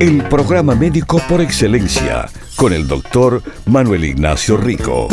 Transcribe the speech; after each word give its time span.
El 0.00 0.26
programa 0.30 0.74
médico 0.74 1.20
por 1.28 1.42
excelencia 1.42 2.26
con 2.56 2.72
el 2.72 2.88
doctor 2.88 3.42
Manuel 3.66 4.06
Ignacio 4.06 4.56
Rico. 4.56 5.08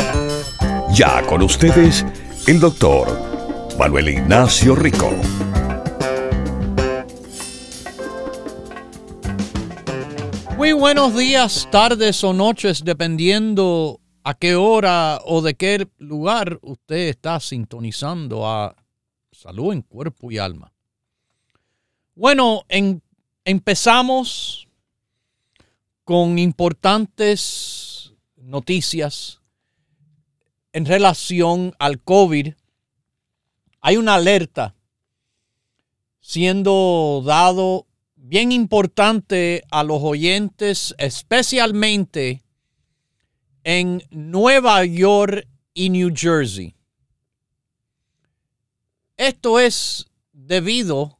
Ya 0.94 1.28
con 1.28 1.42
ustedes, 1.42 2.06
el 2.48 2.62
doctor 2.62 3.10
Manuel 3.78 4.08
Ignacio 4.08 4.76
Rico. 4.76 5.12
Muy 10.56 10.72
buenos 10.72 11.18
días, 11.18 11.68
tardes 11.70 12.24
o 12.24 12.32
noches, 12.32 12.86
dependiendo 12.86 14.00
a 14.24 14.36
qué 14.36 14.56
hora 14.56 15.20
o 15.26 15.42
de 15.42 15.56
qué 15.56 15.86
lugar 15.98 16.60
usted 16.62 17.10
está 17.10 17.42
sintonizando 17.42 18.48
a 18.48 18.74
Salud 19.34 19.74
en 19.74 19.82
Cuerpo 19.82 20.32
y 20.32 20.38
Alma. 20.38 20.72
Bueno, 22.16 22.64
empezamos 23.44 24.67
con 26.08 26.40
importantes 26.40 28.14
noticias 28.38 29.42
en 30.72 30.86
relación 30.86 31.76
al 31.80 32.02
COVID. 32.02 32.54
Hay 33.82 33.98
una 33.98 34.16
alerta 34.16 34.74
siendo 36.22 37.22
dado 37.26 37.88
bien 38.16 38.54
importante 38.54 39.66
a 39.70 39.84
los 39.84 40.02
oyentes, 40.02 40.96
especialmente 40.98 42.42
en 43.66 44.02
Nueva 44.10 44.86
York 44.86 45.46
y 45.74 45.90
New 45.90 46.14
Jersey. 46.16 46.74
Esto 49.18 49.60
es 49.60 50.08
debido 50.32 51.20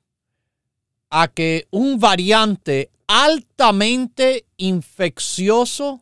a 1.10 1.28
que 1.28 1.68
un 1.72 2.00
variante 2.00 2.90
altamente 3.08 4.46
infeccioso 4.58 6.02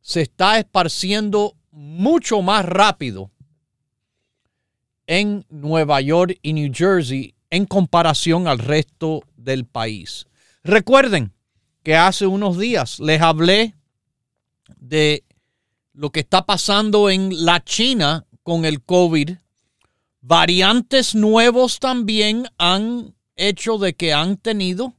se 0.00 0.22
está 0.22 0.58
esparciendo 0.58 1.56
mucho 1.70 2.42
más 2.42 2.64
rápido 2.64 3.30
en 5.06 5.44
Nueva 5.48 6.00
York 6.00 6.38
y 6.42 6.52
New 6.52 6.72
Jersey 6.74 7.34
en 7.50 7.66
comparación 7.66 8.48
al 8.48 8.58
resto 8.58 9.22
del 9.36 9.64
país. 9.64 10.26
Recuerden 10.62 11.32
que 11.82 11.96
hace 11.96 12.26
unos 12.26 12.58
días 12.58 13.00
les 13.00 13.20
hablé 13.20 13.74
de 14.76 15.24
lo 15.92 16.10
que 16.10 16.20
está 16.20 16.46
pasando 16.46 17.10
en 17.10 17.44
la 17.44 17.62
China 17.64 18.26
con 18.42 18.64
el 18.64 18.82
COVID. 18.82 19.30
Variantes 20.20 21.14
nuevos 21.14 21.78
también 21.78 22.46
han 22.58 23.14
hecho 23.36 23.78
de 23.78 23.94
que 23.94 24.12
han 24.12 24.36
tenido 24.36 24.94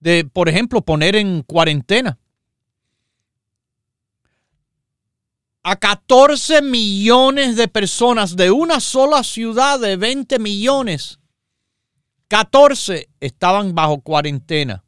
de, 0.00 0.24
por 0.24 0.48
ejemplo, 0.48 0.82
poner 0.82 1.14
en 1.16 1.42
cuarentena 1.42 2.18
a 5.62 5.76
14 5.76 6.62
millones 6.62 7.56
de 7.56 7.68
personas 7.68 8.34
de 8.34 8.50
una 8.50 8.80
sola 8.80 9.22
ciudad 9.22 9.78
de 9.78 9.96
20 9.96 10.38
millones. 10.38 11.18
14 12.28 13.08
estaban 13.20 13.74
bajo 13.74 14.00
cuarentena. 14.00 14.84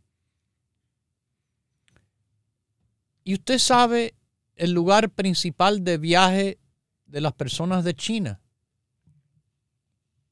Y 3.24 3.34
usted 3.34 3.58
sabe 3.58 4.14
el 4.56 4.72
lugar 4.72 5.10
principal 5.10 5.84
de 5.84 5.98
viaje 5.98 6.58
de 7.06 7.20
las 7.20 7.32
personas 7.34 7.84
de 7.84 7.94
China. 7.94 8.40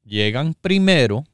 Llegan 0.04 0.54
primero 0.54 1.24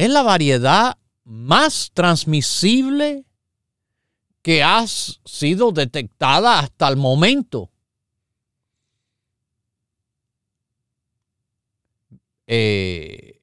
es 0.00 0.08
la 0.08 0.22
variedad 0.22 0.96
más 1.24 1.90
transmisible 1.92 3.26
que 4.40 4.62
ha 4.62 4.86
sido 4.86 5.72
detectada 5.72 6.58
hasta 6.58 6.88
el 6.88 6.96
momento. 6.96 7.70
Eh, 12.46 13.42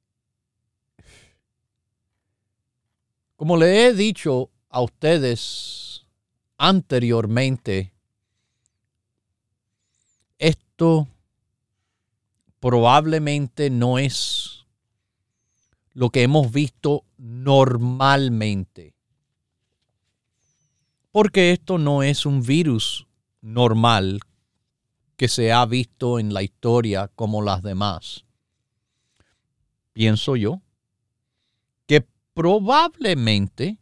como 3.36 3.56
le 3.56 3.86
he 3.86 3.94
dicho 3.94 4.50
a 4.70 4.82
ustedes 4.82 6.08
anteriormente, 6.58 7.94
esto 10.40 11.08
probablemente 12.60 13.70
no 13.70 14.00
es 14.00 14.57
lo 15.98 16.12
que 16.12 16.22
hemos 16.22 16.52
visto 16.52 17.06
normalmente. 17.18 18.94
Porque 21.12 21.52
esto 21.54 21.80
no 21.80 22.04
es 22.04 22.28
un 22.28 22.44
virus 22.44 23.08
normal 23.42 24.20
que 25.16 25.28
se 25.28 25.52
ha 25.52 25.66
visto 25.66 26.20
en 26.20 26.36
la 26.36 26.44
historia 26.44 27.10
como 27.16 27.42
las 27.42 27.64
demás. 27.64 28.26
Pienso 29.92 30.36
yo 30.36 30.62
que 31.88 32.06
probablemente 32.36 33.80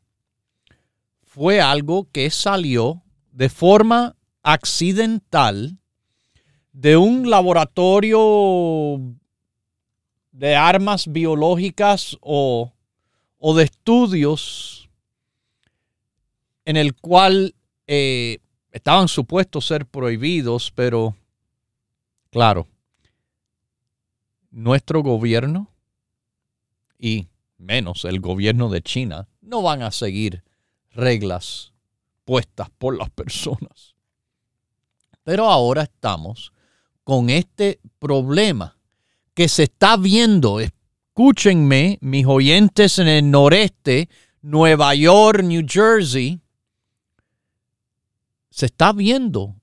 fue 1.21 1.59
algo 1.59 2.07
que 2.13 2.29
salió 2.29 3.03
de 3.33 3.50
forma 3.50 4.15
accidental 4.41 5.79
de 6.71 6.95
un 6.95 7.29
laboratorio 7.29 9.17
de 10.35 10.53
armas 10.53 11.07
biológicas 11.07 12.17
o, 12.19 12.73
de 13.55 13.63
estudios 13.63 14.89
en 16.65 16.75
el 16.75 16.93
cual 16.93 17.55
eh, 17.87 18.39
estaban 18.71 19.07
supuestos 19.07 19.65
ser 19.67 19.85
prohibidos, 19.85 20.71
pero 20.75 21.15
claro, 22.31 22.67
nuestro 24.51 25.01
gobierno 25.03 25.69
y 26.99 27.29
menos 27.57 28.03
el 28.03 28.19
gobierno 28.19 28.69
de 28.69 28.81
China 28.81 29.29
no 29.39 29.61
van 29.61 29.83
a 29.83 29.91
seguir 29.91 30.43
reglas 30.91 31.71
puestas 32.25 32.69
por 32.77 32.97
las 32.97 33.09
personas. 33.09 33.95
Pero 35.23 35.45
ahora 35.45 35.83
estamos 35.83 36.51
con 37.05 37.29
este 37.29 37.79
problema 37.99 38.75
que 39.35 39.47
se 39.47 39.63
está 39.63 39.97
viendo, 39.97 40.59
escúchenme, 40.59 41.99
mis 42.01 42.25
oyentes 42.25 42.97
en 42.97 43.07
el 43.07 43.29
noreste, 43.29 44.09
Nueva 44.41 44.95
York, 44.95 45.43
New 45.43 45.65
Jersey, 45.67 46.39
se 48.49 48.67
está 48.67 48.93
viendo 48.93 49.53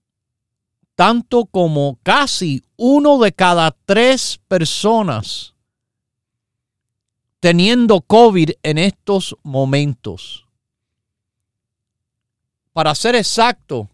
tanto 0.95 1.47
como 1.47 1.99
casi 2.03 2.63
uno 2.77 3.19
de 3.19 3.33
cada 3.33 3.75
tres 3.87 4.39
personas 4.47 5.55
teniendo 7.41 8.03
COVID 8.03 8.51
en 8.63 8.79
estos 8.79 9.37
momentos. 9.43 10.47
Para 12.73 12.95
ser 12.95 13.15
exacto, 13.15 13.89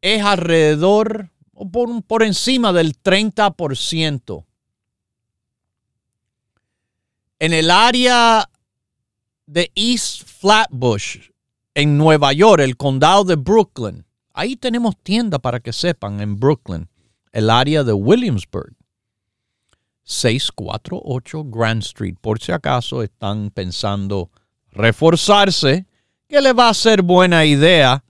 es 0.00 0.22
alrededor 0.22 1.30
por, 1.72 2.02
por 2.04 2.22
encima 2.22 2.72
del 2.72 2.94
30%. 3.02 4.44
En 7.44 7.52
el 7.52 7.70
área 7.70 8.48
de 9.44 9.70
East 9.74 10.22
Flatbush, 10.26 11.28
en 11.74 11.98
Nueva 11.98 12.32
York, 12.32 12.62
el 12.62 12.78
condado 12.78 13.22
de 13.22 13.36
Brooklyn, 13.36 14.06
ahí 14.32 14.56
tenemos 14.56 14.96
tienda 15.02 15.38
para 15.38 15.60
que 15.60 15.74
sepan, 15.74 16.22
en 16.22 16.40
Brooklyn, 16.40 16.88
el 17.32 17.50
área 17.50 17.84
de 17.84 17.92
Williamsburg. 17.92 18.74
648 20.04 21.44
Grand 21.44 21.82
Street. 21.82 22.14
Por 22.18 22.40
si 22.40 22.50
acaso 22.50 23.02
están 23.02 23.50
pensando 23.50 24.30
reforzarse, 24.70 25.84
que 26.26 26.40
le 26.40 26.54
va 26.54 26.70
a 26.70 26.74
ser 26.74 27.02
buena 27.02 27.44
idea 27.44 28.02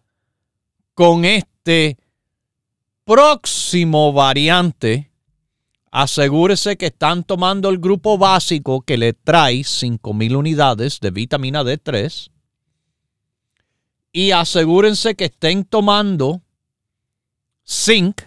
con 0.94 1.24
este 1.24 1.98
próximo 3.04 4.12
variante. 4.12 5.10
Asegúrese 5.96 6.76
que 6.76 6.86
están 6.86 7.22
tomando 7.22 7.68
el 7.68 7.78
grupo 7.78 8.18
básico 8.18 8.80
que 8.80 8.98
le 8.98 9.12
trae 9.12 9.60
5.000 9.60 10.34
unidades 10.34 10.98
de 10.98 11.12
vitamina 11.12 11.62
D3. 11.62 12.32
Y 14.10 14.32
asegúrense 14.32 15.14
que 15.14 15.26
estén 15.26 15.64
tomando 15.64 16.42
zinc 17.64 18.22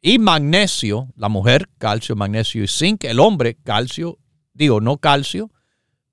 y 0.00 0.18
magnesio, 0.18 1.12
la 1.14 1.28
mujer 1.28 1.68
calcio, 1.76 2.16
magnesio 2.16 2.64
y 2.64 2.66
zinc, 2.66 3.04
el 3.04 3.20
hombre 3.20 3.58
calcio, 3.62 4.18
digo 4.54 4.80
no 4.80 4.96
calcio, 4.96 5.50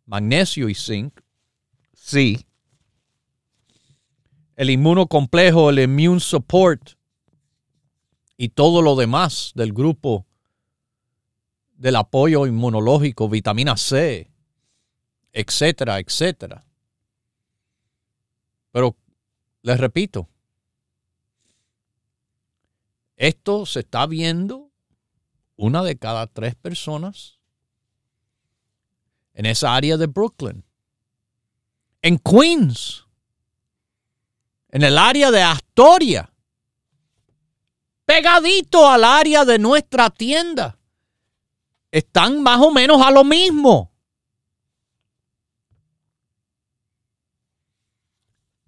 magnesio 0.06 0.68
y 0.68 0.76
zinc, 0.76 1.18
sí. 1.94 2.46
El 4.58 4.70
inmunocomplejo, 4.70 5.70
el 5.70 5.80
immune 5.80 6.20
support 6.20 6.90
y 8.36 8.50
todo 8.50 8.82
lo 8.82 8.98
demás 8.98 9.54
del 9.56 9.72
grupo 9.72 10.26
del 11.80 11.96
apoyo 11.96 12.46
inmunológico, 12.46 13.30
vitamina 13.30 13.78
C, 13.78 14.30
etcétera, 15.32 16.00
etcétera. 16.00 16.66
Pero 18.72 18.98
les 19.62 19.80
repito, 19.80 20.28
esto 23.16 23.66
se 23.66 23.80
está 23.80 24.06
viendo 24.08 24.70
una 25.56 25.82
de 25.82 25.98
cada 25.98 26.28
tres 26.28 26.54
personas 26.56 27.40
en 29.34 29.46
esa 29.46 29.74
área 29.74 29.96
de 29.96 30.08
Brooklyn. 30.08 30.66
En 32.02 32.20
Queens. 32.20 33.06
En 34.68 34.84
el 34.84 34.98
área 34.98 35.32
de 35.32 35.42
Astoria. 35.42 36.30
Pegadito 38.04 38.90
al 38.90 39.06
área 39.06 39.46
de 39.46 39.60
nuestra 39.60 40.10
tienda. 40.10 40.79
Están 41.92 42.42
más 42.44 42.60
o 42.60 42.72
menos 42.72 43.02
a 43.02 43.12
lo 43.12 43.24
mismo. 43.24 43.92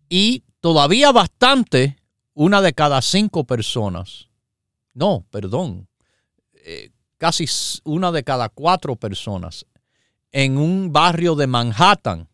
Y 0.09 0.43
todavía 0.59 1.11
bastante, 1.11 1.97
una 2.33 2.61
de 2.61 2.73
cada 2.73 3.01
cinco 3.01 3.45
personas 3.45 4.31
no, 4.93 5.25
perdón, 5.31 5.87
eh, 6.53 6.91
casi 7.17 7.45
una 7.83 8.11
de 8.11 8.23
cada 8.23 8.49
cuatro 8.49 8.95
personas 8.95 9.65
en 10.31 10.57
un 10.57 10.91
barrio 10.91 11.35
de 11.35 11.47
Manhattan 11.47 12.29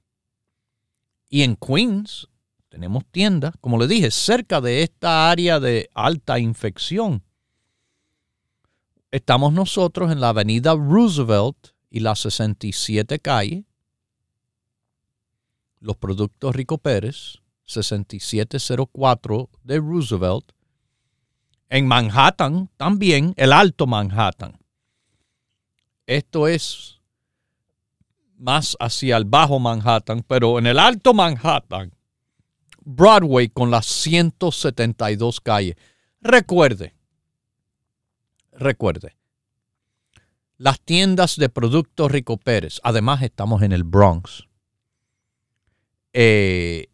y 1.29 1.43
en 1.43 1.55
Queens 1.55 2.27
tenemos 2.69 3.05
tiendas, 3.11 3.53
como 3.61 3.77
le 3.77 3.87
dije, 3.87 4.11
cerca 4.11 4.61
de 4.61 4.83
esta 4.83 5.31
área 5.31 5.59
de 5.59 5.89
alta 5.93 6.37
infección. 6.37 7.23
Estamos 9.09 9.53
nosotros 9.53 10.11
en 10.11 10.19
la 10.19 10.29
avenida 10.29 10.75
Roosevelt 10.75 11.69
y 11.89 12.01
la 12.01 12.15
67 12.15 13.19
calle, 13.19 13.63
los 15.79 15.95
productos 15.95 16.53
Rico 16.53 16.77
Pérez, 16.77 17.39
6704 17.63 19.49
de 19.63 19.79
Roosevelt, 19.79 20.51
en 21.69 21.87
Manhattan 21.87 22.69
también, 22.75 23.33
el 23.37 23.53
Alto 23.53 23.87
Manhattan. 23.87 24.59
Esto 26.05 26.47
es 26.47 26.99
más 28.37 28.75
hacia 28.79 29.15
el 29.15 29.23
Bajo 29.23 29.57
Manhattan, 29.59 30.23
pero 30.27 30.59
en 30.59 30.67
el 30.67 30.79
Alto 30.79 31.13
Manhattan, 31.13 31.93
Broadway 32.83 33.47
con 33.47 33.71
las 33.71 33.85
172 33.85 35.39
calles. 35.39 35.75
Recuerde, 36.21 36.96
recuerde, 38.57 39.15
las 40.57 40.81
tiendas 40.81 41.37
de 41.37 41.49
productos 41.49 42.11
Rico 42.11 42.37
Pérez, 42.37 42.79
además 42.83 43.21
estamos 43.21 43.61
en 43.61 43.71
el 43.71 43.83
Bronx, 43.83 44.47
eh, 46.13 46.87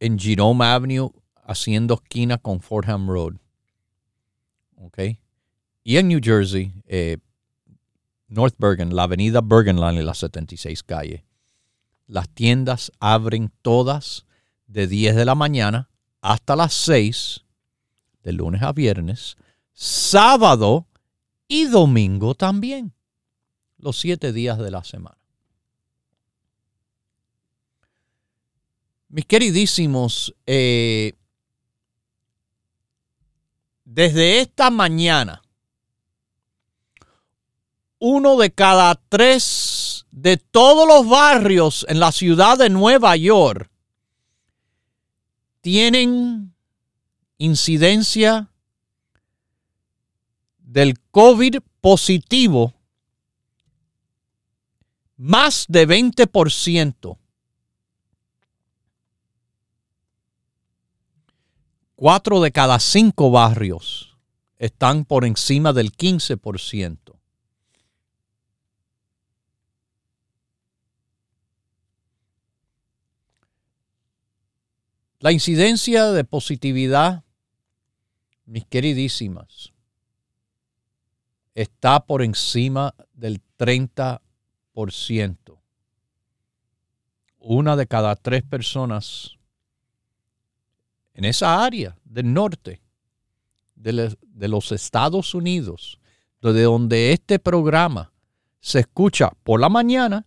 en 0.00 0.18
Jerome 0.18 0.64
Avenue 0.64 1.10
haciendo 1.44 1.94
esquina 1.94 2.38
con 2.38 2.60
Fordham 2.60 3.08
Road. 3.08 3.34
¿Ok? 4.76 4.98
Y 5.84 5.96
en 5.96 6.08
New 6.08 6.20
Jersey, 6.22 6.72
eh, 6.86 7.18
North 8.28 8.56
Bergen, 8.58 8.94
la 8.94 9.04
avenida 9.04 9.40
Bergenland 9.40 9.98
y 9.98 10.02
la 10.02 10.14
76 10.14 10.82
calle. 10.82 11.24
Las 12.08 12.28
tiendas 12.28 12.90
abren 12.98 13.52
todas 13.62 14.26
de 14.66 14.86
10 14.86 15.14
de 15.14 15.24
la 15.24 15.34
mañana 15.34 15.88
hasta 16.20 16.56
las 16.56 16.74
6, 16.74 17.44
de 18.26 18.32
lunes 18.32 18.60
a 18.62 18.72
viernes, 18.72 19.36
sábado 19.72 20.88
y 21.46 21.66
domingo 21.66 22.34
también, 22.34 22.92
los 23.78 24.00
siete 24.00 24.32
días 24.32 24.58
de 24.58 24.72
la 24.72 24.82
semana. 24.82 25.16
Mis 29.10 29.26
queridísimos, 29.26 30.34
eh, 30.44 31.12
desde 33.84 34.40
esta 34.40 34.70
mañana, 34.70 35.40
uno 38.00 38.36
de 38.38 38.50
cada 38.50 38.96
tres 39.08 40.04
de 40.10 40.36
todos 40.36 40.88
los 40.88 41.08
barrios 41.08 41.86
en 41.88 42.00
la 42.00 42.10
ciudad 42.10 42.58
de 42.58 42.70
Nueva 42.70 43.14
York 43.14 43.70
tienen 45.60 46.55
incidencia 47.38 48.50
del 50.58 50.98
COVID 51.10 51.58
positivo 51.80 52.74
más 55.16 55.66
de 55.68 55.88
20%. 55.88 57.18
Cuatro 61.94 62.42
de 62.42 62.52
cada 62.52 62.78
cinco 62.78 63.30
barrios 63.30 64.16
están 64.58 65.04
por 65.04 65.24
encima 65.24 65.72
del 65.72 65.92
15%. 65.92 67.16
La 75.20 75.32
incidencia 75.32 76.12
de 76.12 76.24
positividad, 76.24 77.24
mis 78.46 78.64
queridísimas, 78.64 79.72
está 81.54 82.00
por 82.00 82.22
encima 82.22 82.94
del 83.12 83.42
30%. 83.58 84.20
Una 87.38 87.76
de 87.76 87.86
cada 87.86 88.16
tres 88.16 88.42
personas 88.42 89.36
en 91.14 91.24
esa 91.24 91.64
área 91.64 91.96
del 92.04 92.32
norte 92.32 92.82
de, 93.74 94.48
los 94.48 94.72
Estados 94.72 95.34
Unidos, 95.34 95.98
de 96.42 96.62
donde 96.62 97.12
este 97.12 97.38
programa 97.38 98.12
se 98.60 98.80
escucha 98.80 99.30
por 99.42 99.60
la 99.60 99.68
mañana 99.68 100.26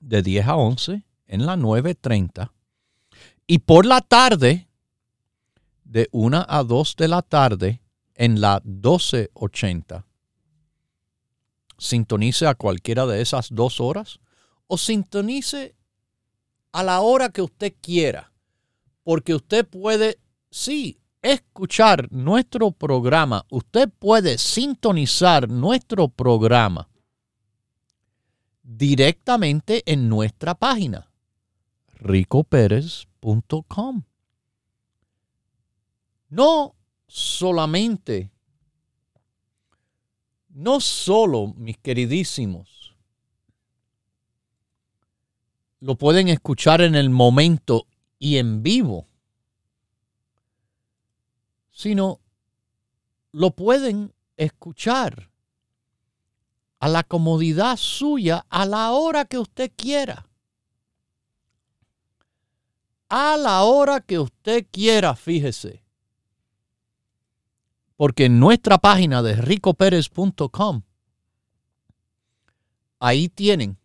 de 0.00 0.22
10 0.22 0.46
a 0.46 0.56
11 0.56 1.02
en 1.26 1.46
la 1.46 1.56
9.30 1.56 2.50
y 3.46 3.58
por 3.58 3.86
la 3.86 4.00
tarde 4.00 4.65
de 5.86 6.08
1 6.12 6.46
a 6.48 6.62
2 6.62 6.96
de 6.96 7.08
la 7.08 7.22
tarde 7.22 7.82
en 8.14 8.40
la 8.40 8.62
12.80. 8.62 10.04
Sintonice 11.78 12.46
a 12.46 12.54
cualquiera 12.54 13.06
de 13.06 13.20
esas 13.20 13.48
dos 13.50 13.80
horas 13.80 14.18
o 14.66 14.78
sintonice 14.78 15.74
a 16.72 16.82
la 16.82 17.00
hora 17.00 17.28
que 17.28 17.42
usted 17.42 17.74
quiera 17.80 18.32
porque 19.06 19.34
usted 19.34 19.64
puede, 19.64 20.18
sí, 20.50 20.98
escuchar 21.22 22.10
nuestro 22.10 22.72
programa. 22.72 23.46
Usted 23.50 23.88
puede 23.88 24.36
sintonizar 24.36 25.48
nuestro 25.48 26.08
programa 26.08 26.88
directamente 28.64 29.84
en 29.86 30.08
nuestra 30.08 30.56
página, 30.56 31.08
ricoperez.com. 32.00 34.02
No 36.28 36.74
solamente, 37.06 38.30
no 40.48 40.80
solo, 40.80 41.54
mis 41.56 41.78
queridísimos, 41.78 42.96
lo 45.80 45.94
pueden 45.96 46.28
escuchar 46.28 46.80
en 46.80 46.94
el 46.94 47.10
momento 47.10 47.86
y 48.18 48.38
en 48.38 48.62
vivo, 48.62 49.06
sino 51.70 52.20
lo 53.32 53.50
pueden 53.50 54.12
escuchar 54.36 55.30
a 56.80 56.88
la 56.88 57.04
comodidad 57.04 57.76
suya 57.76 58.46
a 58.48 58.66
la 58.66 58.92
hora 58.92 59.26
que 59.26 59.38
usted 59.38 59.70
quiera. 59.76 60.28
A 63.08 63.36
la 63.36 63.62
hora 63.62 64.00
que 64.00 64.18
usted 64.18 64.66
quiera, 64.70 65.14
fíjese. 65.14 65.85
Porque 67.96 68.26
en 68.26 68.38
nuestra 68.38 68.78
página 68.78 69.22
de 69.22 69.36
ricoperez.com, 69.36 70.82
ahí 72.98 73.28
tienen, 73.28 73.78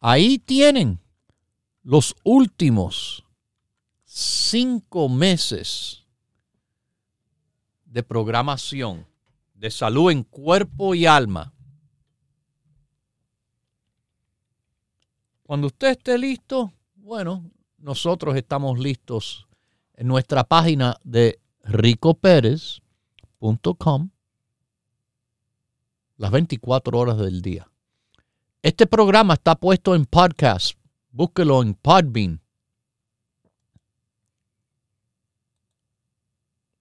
ahí 0.00 0.38
tienen 0.38 1.00
los 1.82 2.14
últimos 2.24 3.24
cinco 4.04 5.08
meses 5.08 6.04
de 7.84 8.02
programación 8.02 9.06
de 9.54 9.70
salud 9.70 10.10
en 10.10 10.22
cuerpo 10.22 10.94
y 10.94 11.06
alma. 11.06 11.52
Cuando 15.42 15.66
usted 15.66 15.88
esté 15.88 16.16
listo, 16.16 16.72
bueno, 16.94 17.50
nosotros 17.78 18.36
estamos 18.36 18.78
listos 18.78 19.48
en 19.94 20.06
nuestra 20.06 20.44
página 20.44 20.96
de 21.02 21.40
ricoperez.com 21.70 24.10
las 26.16 26.30
24 26.32 26.98
horas 26.98 27.18
del 27.18 27.42
día. 27.42 27.70
Este 28.60 28.88
programa 28.88 29.34
está 29.34 29.54
puesto 29.54 29.94
en 29.94 30.04
podcast. 30.04 30.76
Búsquelo 31.12 31.62
en 31.62 31.74
Podbean. 31.74 32.40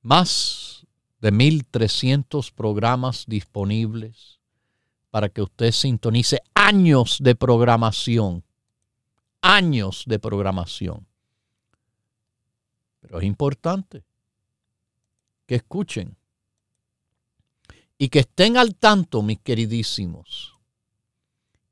Más 0.02 0.88
de 1.22 1.32
1.300 1.32 2.52
programas 2.52 3.26
disponibles 3.28 4.40
para 5.12 5.30
que 5.30 5.44
usted 5.44 5.72
sintonice 5.72 6.42
años 6.56 7.20
de 7.22 7.36
programación. 7.36 8.44
Años 9.42 10.04
de 10.08 10.18
programación. 10.18 11.06
Pero 13.02 13.20
es 13.20 13.26
importante 13.26 14.09
que 15.50 15.56
escuchen. 15.56 16.16
Y 17.98 18.10
que 18.10 18.20
estén 18.20 18.56
al 18.56 18.76
tanto, 18.76 19.24
mis 19.24 19.40
queridísimos, 19.40 20.54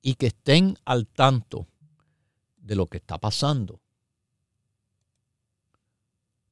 y 0.01 0.15
que 0.15 0.27
estén 0.27 0.79
al 0.83 1.05
tanto 1.05 1.67
de 2.57 2.75
lo 2.75 2.87
que 2.87 2.97
está 2.97 3.19
pasando. 3.19 3.79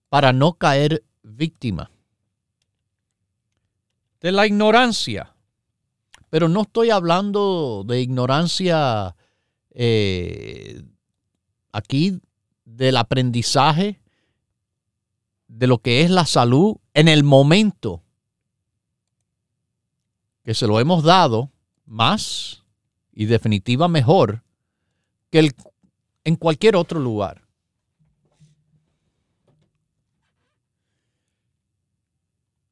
Para 0.08 0.34
no 0.34 0.54
caer 0.54 1.04
víctima 1.24 1.90
de 4.22 4.32
la 4.32 4.46
ignorancia. 4.46 5.36
Pero 6.30 6.48
no 6.48 6.62
estoy 6.62 6.92
hablando 6.92 7.84
de 7.88 8.02
ignorancia 8.02 9.16
eh, 9.72 10.84
aquí 11.72 12.22
del 12.66 12.98
aprendizaje 12.98 14.00
de 15.48 15.68
lo 15.68 15.80
que 15.80 16.02
es 16.02 16.10
la 16.10 16.26
salud 16.26 16.78
en 16.94 17.08
el 17.08 17.24
momento 17.24 18.04
que 20.44 20.54
se 20.54 20.68
lo 20.68 20.80
hemos 20.80 21.04
dado 21.04 21.52
más 21.86 22.64
y 23.12 23.26
definitiva 23.26 23.88
mejor 23.88 24.44
que 25.30 25.40
el, 25.40 25.56
en 26.24 26.36
cualquier 26.36 26.76
otro 26.76 27.00
lugar. 27.00 27.46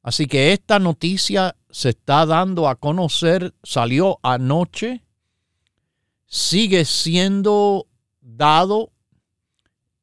Así 0.02 0.26
que 0.26 0.52
esta 0.52 0.78
noticia 0.78 1.56
se 1.70 1.88
está 1.88 2.26
dando 2.26 2.68
a 2.68 2.76
conocer, 2.76 3.54
salió 3.62 4.20
anoche, 4.22 5.02
sigue 6.26 6.84
siendo 6.84 7.86
dado 8.20 8.92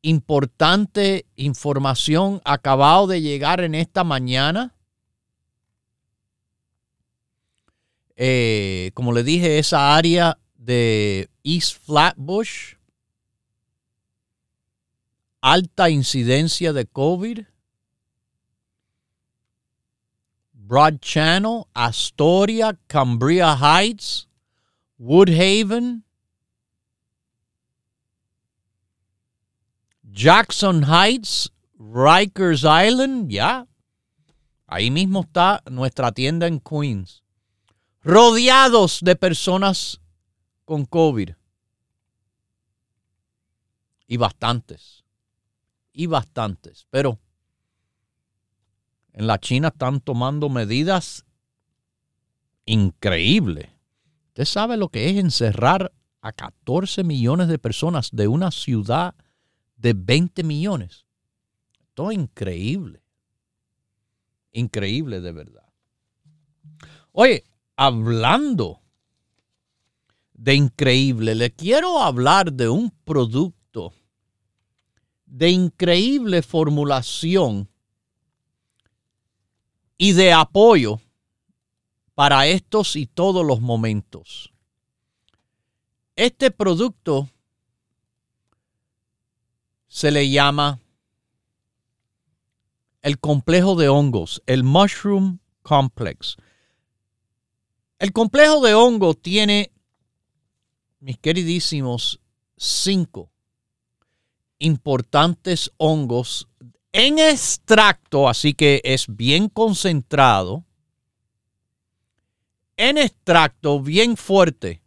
importante 0.01 1.25
información 1.35 2.41
acabado 2.43 3.07
de 3.07 3.21
llegar 3.21 3.61
en 3.61 3.75
esta 3.75 4.03
mañana. 4.03 4.75
Eh, 8.15 8.91
como 8.93 9.13
le 9.13 9.23
dije, 9.23 9.59
esa 9.59 9.95
área 9.95 10.37
de 10.55 11.29
East 11.43 11.77
Flatbush, 11.85 12.75
alta 15.41 15.89
incidencia 15.89 16.73
de 16.73 16.85
COVID. 16.85 17.39
Broad 20.53 20.99
Channel, 20.99 21.63
Astoria, 21.73 22.79
Cambria 22.87 23.57
Heights, 23.57 24.29
Woodhaven, 24.97 26.05
Jackson 30.11 30.83
Heights, 30.83 31.51
Rikers 31.77 32.63
Island, 32.63 33.29
ya. 33.29 33.67
Ahí 34.67 34.91
mismo 34.91 35.21
está 35.21 35.61
nuestra 35.69 36.11
tienda 36.11 36.47
en 36.47 36.59
Queens. 36.59 37.23
Rodeados 38.01 38.99
de 39.01 39.15
personas 39.15 40.01
con 40.65 40.85
COVID. 40.85 41.31
Y 44.07 44.17
bastantes. 44.17 45.03
Y 45.93 46.07
bastantes. 46.07 46.87
Pero 46.89 47.19
en 49.13 49.27
la 49.27 49.39
China 49.39 49.69
están 49.69 50.01
tomando 50.01 50.49
medidas 50.49 51.25
increíbles. 52.65 53.69
Usted 54.27 54.45
sabe 54.45 54.77
lo 54.77 54.89
que 54.89 55.09
es 55.09 55.17
encerrar 55.17 55.91
a 56.21 56.31
14 56.31 57.03
millones 57.03 57.47
de 57.47 57.59
personas 57.59 58.09
de 58.11 58.27
una 58.27 58.51
ciudad 58.51 59.15
de 59.81 59.93
20 59.93 60.43
millones. 60.43 61.05
Todo 61.93 62.11
increíble. 62.11 63.01
Increíble 64.51 65.21
de 65.21 65.31
verdad. 65.31 65.65
Oye, 67.11 67.43
hablando 67.75 68.81
de 70.33 70.55
increíble, 70.55 71.35
le 71.35 71.51
quiero 71.51 72.01
hablar 72.01 72.53
de 72.53 72.69
un 72.69 72.91
producto 73.03 73.93
de 75.25 75.49
increíble 75.49 76.41
formulación 76.41 77.69
y 79.97 80.13
de 80.13 80.33
apoyo 80.33 80.99
para 82.13 82.47
estos 82.47 82.95
y 82.95 83.07
todos 83.07 83.45
los 83.45 83.61
momentos. 83.61 84.51
Este 86.15 86.51
producto 86.51 87.29
se 89.91 90.09
le 90.09 90.29
llama 90.29 90.79
el 93.01 93.19
complejo 93.19 93.75
de 93.75 93.89
hongos, 93.89 94.41
el 94.45 94.63
Mushroom 94.63 95.39
Complex. 95.63 96.37
El 97.99 98.13
complejo 98.13 98.61
de 98.61 98.73
hongo 98.73 99.15
tiene, 99.15 99.73
mis 101.01 101.17
queridísimos, 101.17 102.21
cinco 102.55 103.33
importantes 104.59 105.69
hongos 105.75 106.47
en 106.93 107.19
extracto, 107.19 108.29
así 108.29 108.53
que 108.53 108.79
es 108.85 109.07
bien 109.09 109.49
concentrado, 109.49 110.63
en 112.77 112.97
extracto 112.97 113.81
bien 113.81 114.15
fuerte, 114.15 114.81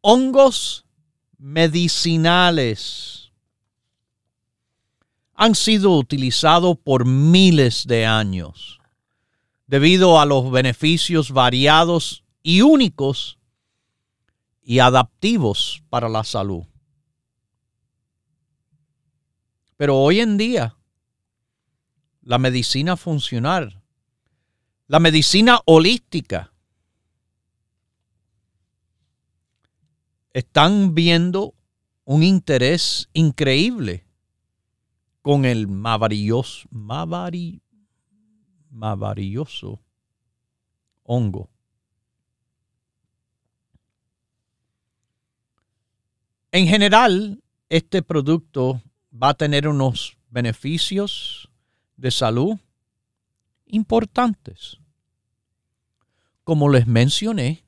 hongos 0.00 0.86
medicinales 1.36 3.25
han 5.36 5.54
sido 5.54 5.92
utilizados 5.92 6.78
por 6.78 7.04
miles 7.04 7.86
de 7.86 8.06
años 8.06 8.80
debido 9.66 10.18
a 10.18 10.24
los 10.24 10.50
beneficios 10.50 11.30
variados 11.30 12.24
y 12.42 12.62
únicos 12.62 13.38
y 14.62 14.78
adaptivos 14.78 15.82
para 15.90 16.08
la 16.08 16.24
salud. 16.24 16.64
Pero 19.76 19.98
hoy 19.98 20.20
en 20.20 20.38
día, 20.38 20.76
la 22.22 22.38
medicina 22.38 22.96
funcional, 22.96 23.82
la 24.86 25.00
medicina 25.00 25.60
holística, 25.66 26.52
están 30.32 30.94
viendo 30.94 31.54
un 32.04 32.22
interés 32.22 33.08
increíble 33.12 34.05
con 35.26 35.44
el 35.44 35.66
maravilloso, 35.66 36.68
maravilloso 38.70 39.82
hongo. 41.02 41.50
En 46.52 46.68
general, 46.68 47.42
este 47.68 48.02
producto 48.02 48.80
va 49.12 49.30
a 49.30 49.34
tener 49.34 49.66
unos 49.66 50.16
beneficios 50.30 51.50
de 51.96 52.12
salud 52.12 52.56
importantes. 53.66 54.78
Como 56.44 56.68
les 56.68 56.86
mencioné, 56.86 57.64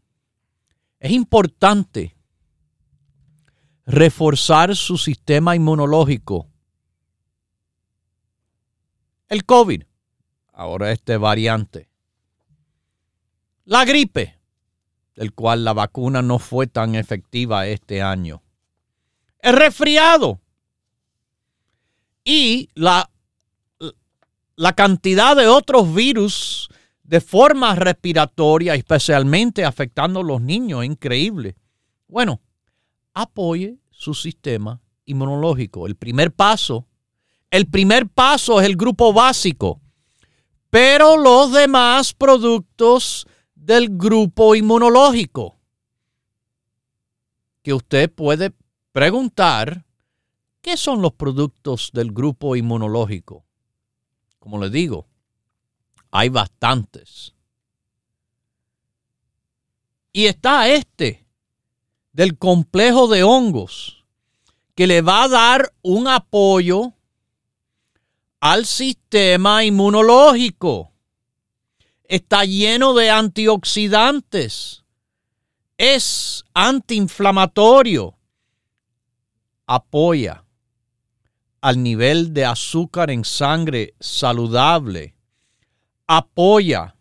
es 1.00 1.10
importante 1.10 2.14
reforzar 3.84 4.76
su 4.76 4.96
sistema 4.96 5.56
inmunológico. 5.56 6.46
El 9.28 9.44
COVID, 9.44 9.82
ahora 10.54 10.90
este 10.90 11.18
variante. 11.18 11.90
La 13.64 13.85
gripe, 13.85 14.38
del 15.14 15.35
cual 15.35 15.64
la 15.64 15.75
vacuna 15.75 16.23
no 16.23 16.38
fue 16.38 16.66
tan 16.66 16.94
efectiva 16.94 17.66
este 17.66 18.00
año. 18.00 18.42
El 19.40 19.56
resfriado. 19.56 20.40
Y 22.25 22.70
la, 22.75 23.11
la 24.56 24.73
cantidad 24.73 25.37
de 25.37 25.47
otros 25.47 25.94
virus 25.94 26.70
de 27.02 27.20
forma 27.20 27.75
respiratoria, 27.75 28.75
especialmente 28.75 29.64
afectando 29.64 30.20
a 30.20 30.25
los 30.25 30.40
niños, 30.40 30.85
increíble. 30.85 31.56
Bueno, 32.06 32.40
apoye 33.12 33.78
su 33.90 34.14
sistema 34.14 34.80
inmunológico. 35.04 35.87
El 35.87 35.97
primer 35.97 36.32
paso, 36.32 36.88
el 37.50 37.66
primer 37.66 38.08
paso 38.08 38.60
es 38.60 38.66
el 38.66 38.76
grupo 38.76 39.12
básico, 39.12 39.80
pero 40.70 41.16
los 41.16 41.52
demás 41.52 42.12
productos 42.12 43.26
del 43.54 43.96
grupo 43.96 44.54
inmunológico 44.54 45.58
que 47.62 47.74
usted 47.74 48.10
puede 48.10 48.52
preguntar, 48.92 49.84
¿qué 50.62 50.76
son 50.76 51.02
los 51.02 51.12
productos 51.12 51.90
del 51.92 52.12
grupo 52.12 52.56
inmunológico? 52.56 53.44
Como 54.38 54.58
le 54.58 54.70
digo, 54.70 55.06
hay 56.10 56.28
bastantes. 56.28 57.34
Y 60.12 60.26
está 60.26 60.68
este 60.68 61.26
del 62.12 62.38
complejo 62.38 63.06
de 63.08 63.22
hongos 63.22 64.04
que 64.74 64.86
le 64.86 65.02
va 65.02 65.24
a 65.24 65.28
dar 65.28 65.74
un 65.82 66.08
apoyo 66.08 66.94
al 68.40 68.66
sistema 68.66 69.64
inmunológico. 69.64 70.92
Está 72.04 72.45
lleno 72.45 72.95
de 72.95 73.11
antioxidantes. 73.11 74.85
Es 75.76 76.45
antiinflamatorio. 76.54 78.16
Apoya 79.66 80.44
al 81.61 81.83
nivel 81.83 82.33
de 82.33 82.44
azúcar 82.46 83.11
en 83.11 83.24
sangre 83.24 83.94
saludable. 84.01 85.14
Apoya 86.07 86.96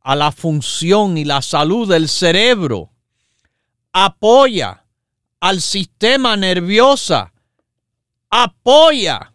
a 0.00 0.16
la 0.16 0.32
función 0.32 1.18
y 1.18 1.24
la 1.24 1.42
salud 1.42 1.88
del 1.88 2.08
cerebro 2.08 2.92
apoya 3.92 4.84
al 5.40 5.60
sistema 5.60 6.36
nervioso, 6.36 7.30
apoya 8.30 9.31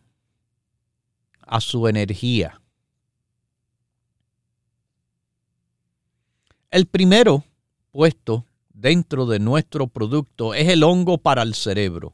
a 1.48 1.62
su 1.62 1.88
energía. 1.88 2.62
El 6.70 6.86
primero 6.86 7.44
puesto 7.92 8.46
dentro 8.70 9.26
de 9.26 9.40
nuestro 9.40 9.88
producto 9.88 10.54
es 10.54 10.68
el 10.70 10.84
hongo 10.84 11.18
para 11.18 11.42
el 11.42 11.56
cerebro, 11.56 12.14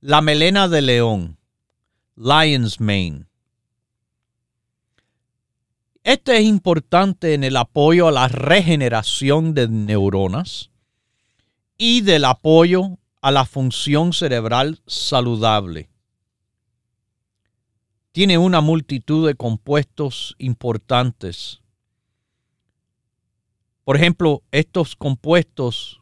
la 0.00 0.20
melena 0.20 0.68
de 0.68 0.82
león, 0.82 1.38
lion's 2.16 2.80
mane. 2.80 3.26
Este 6.02 6.36
es 6.36 6.44
importante 6.44 7.34
en 7.34 7.44
el 7.44 7.56
apoyo 7.56 8.08
a 8.08 8.12
la 8.12 8.28
regeneración 8.28 9.54
de 9.54 9.68
neuronas, 9.68 10.70
y 11.76 12.02
del 12.02 12.24
apoyo 12.24 12.98
a 13.20 13.30
la 13.30 13.44
función 13.44 14.12
cerebral 14.12 14.80
saludable. 14.86 15.90
Tiene 18.14 18.38
una 18.38 18.60
multitud 18.60 19.26
de 19.26 19.34
compuestos 19.34 20.36
importantes. 20.38 21.60
Por 23.82 23.96
ejemplo, 23.96 24.44
estos 24.52 24.94
compuestos 24.94 26.00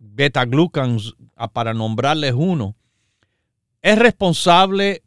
beta-glucans, 0.00 1.14
para 1.52 1.72
nombrarles 1.74 2.32
uno, 2.34 2.74
es 3.82 3.96
responsable 3.96 5.04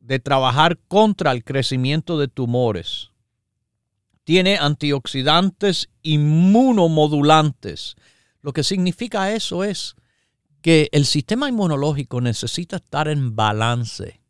de 0.00 0.18
trabajar 0.18 0.78
contra 0.88 1.32
el 1.32 1.44
crecimiento 1.44 2.18
de 2.18 2.28
tumores 2.28 3.10
tiene 4.28 4.58
antioxidantes 4.58 5.88
inmunomodulantes. 6.02 7.96
Lo 8.42 8.52
que 8.52 8.62
significa 8.62 9.32
eso 9.32 9.64
es 9.64 9.96
que 10.60 10.88
el 10.92 11.06
sistema 11.06 11.48
inmunológico 11.48 12.20
necesita 12.20 12.76
estar 12.76 13.08
en 13.08 13.36
balance. 13.36 14.20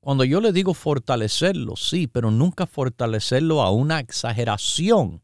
Cuando 0.00 0.24
yo 0.24 0.40
le 0.40 0.52
digo 0.52 0.74
fortalecerlo, 0.74 1.76
sí, 1.76 2.08
pero 2.08 2.30
nunca 2.30 2.66
fortalecerlo 2.66 3.62
a 3.62 3.70
una 3.70 4.00
exageración. 4.00 5.22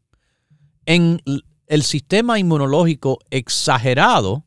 En 0.85 1.21
el 1.67 1.83
sistema 1.83 2.39
inmunológico 2.39 3.19
exagerado 3.29 4.45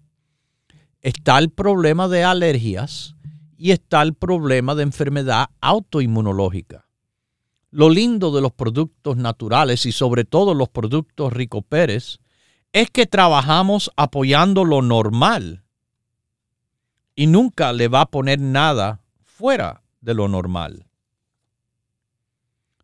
está 1.03 1.39
el 1.39 1.51
problema 1.51 2.09
de 2.09 2.25
alergias 2.25 3.15
y 3.59 3.73
está 3.73 4.03
el 4.03 4.15
problema 4.15 4.75
de 4.75 4.85
enfermedad 4.85 5.51
autoinmunológica. 5.61 6.89
Lo 7.71 7.91
lindo 7.91 8.35
de 8.35 8.41
los 8.41 8.53
productos 8.53 9.17
naturales 9.19 9.85
y 9.87 9.93
sobre 9.93 10.25
todo 10.25 10.55
los 10.55 10.69
productos 10.69 11.33
Rico 11.33 11.63
Pérez 11.63 12.22
es 12.73 12.91
que 12.91 13.07
trabajamos 13.07 13.91
apoyando 13.97 14.65
lo 14.65 14.83
normal 14.83 15.63
y 17.15 17.27
nunca 17.27 17.73
le 17.73 17.89
va 17.89 18.03
a 18.03 18.07
poner 18.07 18.41
nada 18.41 19.01
fuera 19.23 19.83
de 20.01 20.15
lo 20.15 20.29
normal. 20.29 20.87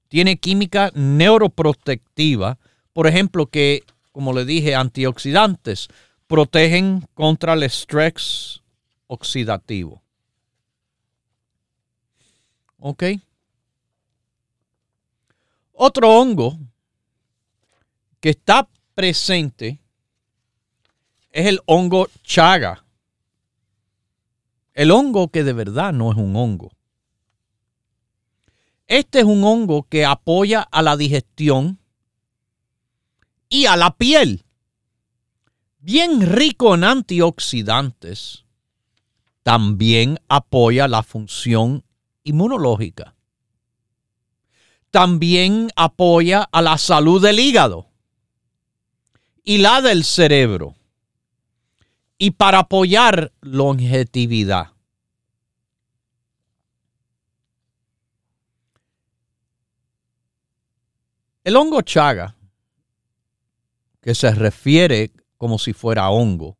Tiene 0.08 0.38
química 0.38 0.90
neuroprotectiva, 0.94 2.58
por 2.92 3.06
ejemplo, 3.06 3.46
que, 3.46 3.84
como 4.12 4.32
le 4.32 4.44
dije, 4.44 4.74
antioxidantes 4.74 5.88
protegen 6.26 7.06
contra 7.14 7.54
el 7.54 7.62
estrés 7.62 8.62
oxidativo. 9.06 10.02
¿Ok? 12.78 13.04
Otro 15.72 16.10
hongo 16.10 16.58
que 18.20 18.30
está 18.30 18.68
presente 18.98 19.80
es 21.30 21.46
el 21.46 21.60
hongo 21.66 22.08
chaga. 22.24 22.84
El 24.74 24.90
hongo 24.90 25.28
que 25.28 25.44
de 25.44 25.52
verdad 25.52 25.92
no 25.92 26.10
es 26.10 26.18
un 26.18 26.34
hongo. 26.34 26.72
Este 28.88 29.20
es 29.20 29.24
un 29.24 29.44
hongo 29.44 29.84
que 29.84 30.04
apoya 30.04 30.62
a 30.62 30.82
la 30.82 30.96
digestión 30.96 31.78
y 33.48 33.66
a 33.66 33.76
la 33.76 33.96
piel. 33.96 34.44
Bien 35.78 36.20
rico 36.20 36.74
en 36.74 36.82
antioxidantes, 36.82 38.46
también 39.44 40.18
apoya 40.26 40.88
la 40.88 41.04
función 41.04 41.84
inmunológica 42.24 43.14
también 44.90 45.68
apoya 45.76 46.48
a 46.50 46.62
la 46.62 46.78
salud 46.78 47.22
del 47.22 47.38
hígado 47.38 47.87
y 49.48 49.56
la 49.56 49.80
del 49.80 50.04
cerebro. 50.04 50.76
Y 52.18 52.32
para 52.32 52.58
apoyar 52.58 53.32
longevidad. 53.40 54.72
El 61.44 61.56
hongo 61.56 61.80
chaga, 61.80 62.36
que 64.02 64.14
se 64.14 64.30
refiere 64.32 65.12
como 65.38 65.58
si 65.58 65.72
fuera 65.72 66.10
hongo, 66.10 66.58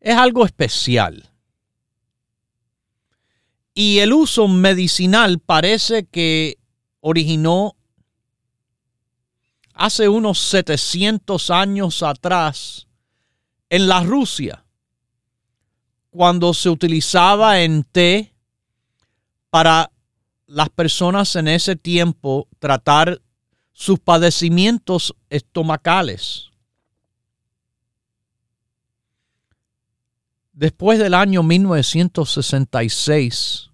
es 0.00 0.14
algo 0.14 0.44
especial. 0.44 1.30
Y 3.72 4.00
el 4.00 4.12
uso 4.12 4.48
medicinal 4.48 5.38
parece 5.38 6.04
que 6.04 6.58
originó 7.00 7.74
hace 9.74 10.08
unos 10.08 10.38
700 10.38 11.50
años 11.50 12.02
atrás 12.02 12.86
en 13.68 13.88
la 13.88 14.02
Rusia, 14.02 14.64
cuando 16.10 16.54
se 16.54 16.68
utilizaba 16.68 17.60
en 17.60 17.84
té 17.84 18.34
para 19.50 19.92
las 20.46 20.68
personas 20.68 21.36
en 21.36 21.46
ese 21.48 21.76
tiempo 21.76 22.48
tratar 22.58 23.22
sus 23.72 23.98
padecimientos 23.98 25.16
estomacales. 25.30 26.50
Después 30.52 30.98
del 30.98 31.14
año 31.14 31.42
1966, 31.42 33.70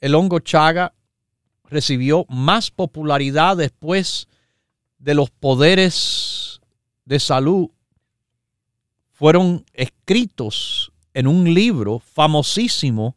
el 0.00 0.14
hongo 0.14 0.40
chaga 0.40 0.92
recibió 1.68 2.26
más 2.28 2.70
popularidad 2.70 3.56
después 3.56 4.28
de 4.98 5.14
los 5.14 5.30
poderes 5.30 6.60
de 7.04 7.20
salud 7.20 7.70
fueron 9.12 9.64
escritos 9.72 10.92
en 11.14 11.26
un 11.26 11.54
libro 11.54 11.98
famosísimo 12.00 13.16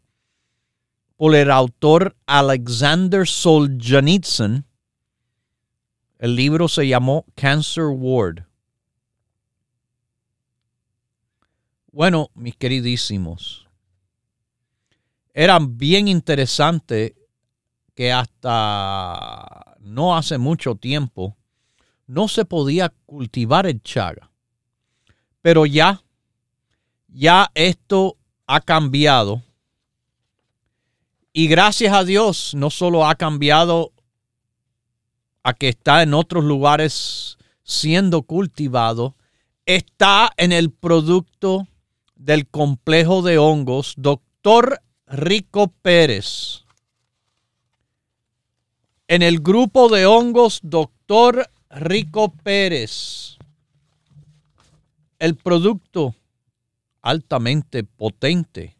por 1.17 1.35
el 1.35 1.51
autor 1.51 2.15
Alexander 2.25 3.27
Solzhenitsyn. 3.27 4.63
El 6.17 6.35
libro 6.35 6.69
se 6.69 6.87
llamó 6.87 7.25
Cancer 7.35 7.87
Ward. 7.91 8.45
Bueno, 11.91 12.29
mis 12.35 12.55
queridísimos, 12.55 13.67
era 15.33 15.59
bien 15.59 16.07
interesante 16.07 17.18
que 17.99 18.13
hasta 18.13 19.75
no 19.81 20.15
hace 20.15 20.37
mucho 20.37 20.75
tiempo 20.75 21.35
no 22.07 22.29
se 22.29 22.45
podía 22.45 22.93
cultivar 23.05 23.67
el 23.67 23.83
chaga. 23.83 24.31
Pero 25.41 25.65
ya, 25.65 26.01
ya 27.09 27.51
esto 27.55 28.15
ha 28.47 28.61
cambiado 28.61 29.43
y 31.33 31.49
gracias 31.49 31.93
a 31.93 32.05
Dios, 32.05 32.53
no 32.55 32.69
solo 32.69 33.05
ha 33.05 33.15
cambiado 33.15 33.91
a 35.43 35.53
que 35.53 35.67
está 35.67 36.01
en 36.01 36.13
otros 36.13 36.45
lugares 36.45 37.37
siendo 37.63 38.21
cultivado, 38.21 39.17
está 39.65 40.31
en 40.37 40.53
el 40.53 40.71
producto 40.71 41.67
del 42.15 42.47
complejo 42.47 43.23
de 43.23 43.39
hongos, 43.39 43.93
doctor 43.97 44.81
Rico 45.05 45.73
Pérez. 45.81 46.63
En 49.09 49.23
el 49.23 49.39
grupo 49.39 49.89
de 49.89 50.05
hongos, 50.05 50.59
doctor 50.61 51.49
Rico 51.71 52.31
Pérez. 52.31 53.39
El 55.17 55.35
producto 55.35 56.13
altamente 57.01 57.83
potente 57.83 58.77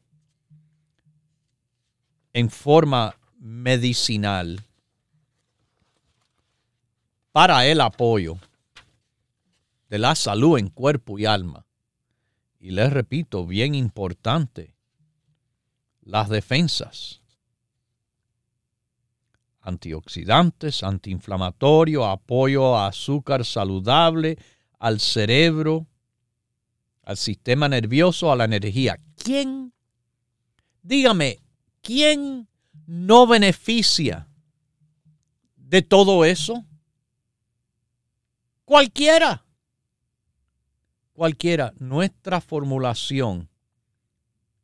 en 2.32 2.52
forma 2.52 3.16
medicinal 3.40 4.64
para 7.32 7.66
el 7.66 7.82
apoyo 7.82 8.38
de 9.90 9.98
la 9.98 10.14
salud 10.14 10.60
en 10.60 10.70
cuerpo 10.70 11.18
y 11.18 11.26
alma. 11.26 11.66
Y 12.60 12.70
les 12.70 12.94
repito, 12.94 13.48
bien 13.48 13.74
importante, 13.74 14.76
las 16.04 16.30
defensas. 16.30 17.19
Antioxidantes, 19.62 20.84
antiinflamatorio, 20.84 22.06
apoyo 22.06 22.78
a 22.78 22.88
azúcar 22.88 23.46
saludable, 23.46 24.38
al 24.80 25.00
cerebro, 25.00 25.88
al 27.04 27.18
sistema 27.18 27.68
nervioso, 27.68 28.32
a 28.32 28.36
la 28.36 28.46
energía. 28.46 29.00
¿Quién? 29.18 29.74
Dígame, 30.82 31.40
¿quién 31.82 32.48
no 32.88 33.28
beneficia 33.28 34.28
de 35.56 35.82
todo 35.82 36.26
eso? 36.26 36.66
Cualquiera. 38.66 39.46
Cualquiera. 41.14 41.74
Nuestra 41.80 42.40
formulación 42.40 43.50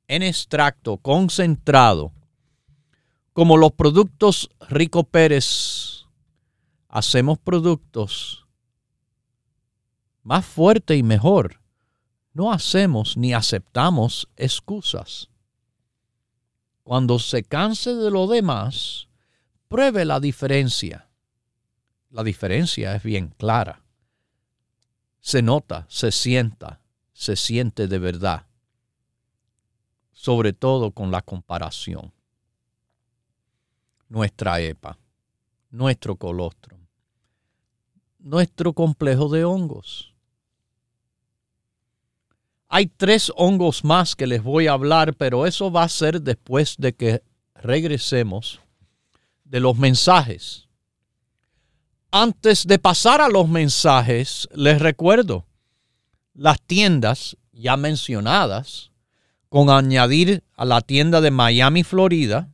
en 0.08 0.23
extracto 0.23 0.97
concentrado, 0.97 2.13
como 3.36 3.58
los 3.58 3.74
productos 3.74 4.50
Rico 4.69 5.04
Pérez, 5.04 6.06
hacemos 6.88 7.38
productos 7.38 8.48
más 10.24 10.45
fuerte 10.45 10.95
y 10.95 11.04
mejor. 11.04 11.60
No 12.32 12.54
hacemos 12.54 13.17
ni 13.17 13.34
aceptamos 13.34 14.30
excusas. 14.38 15.30
Cuando 16.84 17.19
se 17.19 17.43
canse 17.43 17.93
de 17.93 18.10
lo 18.10 18.28
demás, 18.28 19.10
pruebe 19.67 20.06
la 20.06 20.21
diferencia. 20.21 21.10
La 22.12 22.24
diferencia 22.24 22.95
es 22.95 23.04
bien 23.04 23.34
clara. 23.38 23.84
Se 25.19 25.41
nota, 25.41 25.86
se 25.89 26.13
sienta, 26.13 26.80
se 27.12 27.36
siente 27.36 27.89
de 27.89 28.00
verdad. 28.00 28.48
Sobre 30.13 30.54
todo 30.54 30.91
con 30.91 31.12
la 31.12 31.21
comparación. 31.21 32.15
Nuestra 34.08 34.60
EPA, 34.60 34.98
nuestro 35.72 36.15
colostrum, 36.15 36.80
nuestro 38.20 38.74
complejo 38.74 39.30
de 39.30 39.44
hongos 39.44 40.15
hay 42.76 42.88
tres 42.88 43.32
hongos 43.38 43.86
más 43.86 44.18
que 44.18 44.28
les 44.28 44.44
voy 44.44 44.68
a 44.68 44.74
hablar, 44.74 45.15
pero 45.15 45.46
eso 45.46 45.72
va 45.72 45.84
a 45.84 45.89
ser 45.89 46.22
después 46.22 46.76
de 46.78 46.94
que 46.94 47.24
regresemos 47.56 48.60
de 49.46 49.62
los 49.62 49.78
mensajes. 49.78 50.68
Antes 52.12 52.68
de 52.68 52.80
pasar 52.80 53.22
a 53.22 53.30
los 53.30 53.48
mensajes, 53.48 54.50
les 54.54 54.82
recuerdo 54.82 55.46
las 56.34 56.62
tiendas 56.62 57.38
ya 57.54 57.78
mencionadas, 57.78 58.91
con 59.48 59.70
añadir 59.70 60.44
a 60.58 60.65
la 60.65 60.82
tienda 60.82 61.22
de 61.22 61.32
Miami, 61.32 61.84
Florida, 61.84 62.50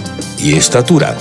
y 0.43 0.55
estatura. 0.55 1.15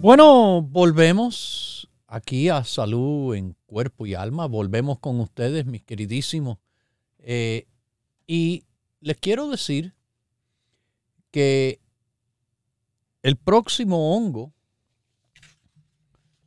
Bueno, 0.00 0.60
volvemos 0.60 1.88
aquí 2.06 2.50
a 2.50 2.64
salud 2.64 3.34
en 3.34 3.56
cuerpo 3.64 4.04
y 4.04 4.14
alma. 4.14 4.46
Volvemos 4.46 4.98
con 4.98 5.18
ustedes, 5.20 5.64
mis 5.64 5.82
queridísimos. 5.82 6.58
Eh, 7.20 7.66
y 8.26 8.64
les 9.00 9.16
quiero 9.16 9.48
decir 9.48 9.94
que 11.30 11.80
el 13.22 13.36
próximo 13.36 14.14
hongo, 14.14 14.52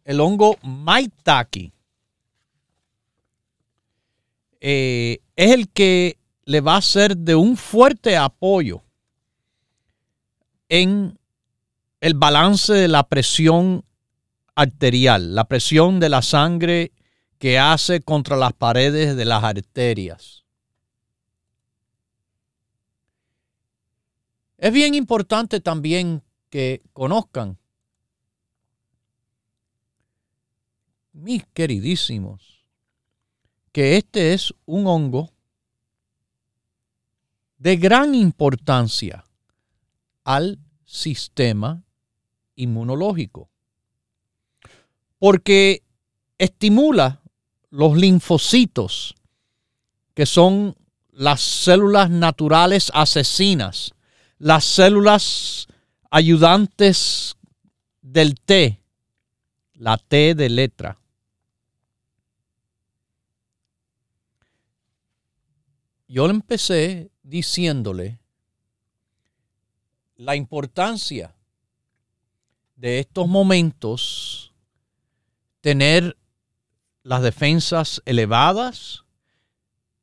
el 0.07 0.21
hongo 0.21 0.57
Maitake, 0.63 1.73
eh, 4.61 5.19
es 5.35 5.51
el 5.51 5.67
que 5.67 6.17
le 6.45 6.61
va 6.61 6.77
a 6.77 6.81
ser 6.81 7.17
de 7.17 7.35
un 7.35 7.57
fuerte 7.57 8.15
apoyo 8.15 8.81
en 10.69 11.19
el 11.99 12.13
balance 12.13 12.73
de 12.73 12.87
la 12.87 13.03
presión 13.03 13.83
arterial, 14.55 15.35
la 15.35 15.43
presión 15.43 15.99
de 15.99 16.07
la 16.07 16.21
sangre 16.21 16.93
que 17.37 17.59
hace 17.59 17.99
contra 17.99 18.37
las 18.37 18.53
paredes 18.53 19.17
de 19.17 19.25
las 19.25 19.43
arterias. 19.43 20.45
Es 24.57 24.71
bien 24.71 24.95
importante 24.95 25.59
también 25.59 26.23
que 26.49 26.81
conozcan, 26.93 27.57
mis 31.17 31.43
queridísimos, 31.53 32.63
que 33.71 33.97
este 33.97 34.33
es 34.33 34.53
un 34.65 34.85
hongo 34.85 35.31
de 37.57 37.75
gran 37.75 38.13
importancia 38.13 39.25
al 40.23 40.59
sistema 40.85 41.83
inmunológico. 42.55 43.49
Porque 45.17 45.83
estimula 46.37 47.21
los 47.71 47.97
linfocitos, 47.97 49.15
que 50.13 50.27
son 50.27 50.75
las 51.11 51.41
células 51.41 52.11
naturales 52.11 52.91
asesinas, 52.93 53.95
las 54.37 54.63
células 54.65 55.67
ayudantes 56.11 57.35
del 58.03 58.35
T, 58.39 58.79
la 59.73 59.97
T 59.97 60.35
de 60.35 60.49
letra. 60.49 60.99
Yo 66.07 66.27
le 66.27 66.33
empecé 66.33 67.11
diciéndole 67.21 68.19
la 70.15 70.35
importancia 70.35 71.35
de 72.75 72.99
estos 72.99 73.27
momentos 73.27 74.53
tener 75.61 76.17
las 77.03 77.21
defensas 77.21 78.01
elevadas. 78.05 79.03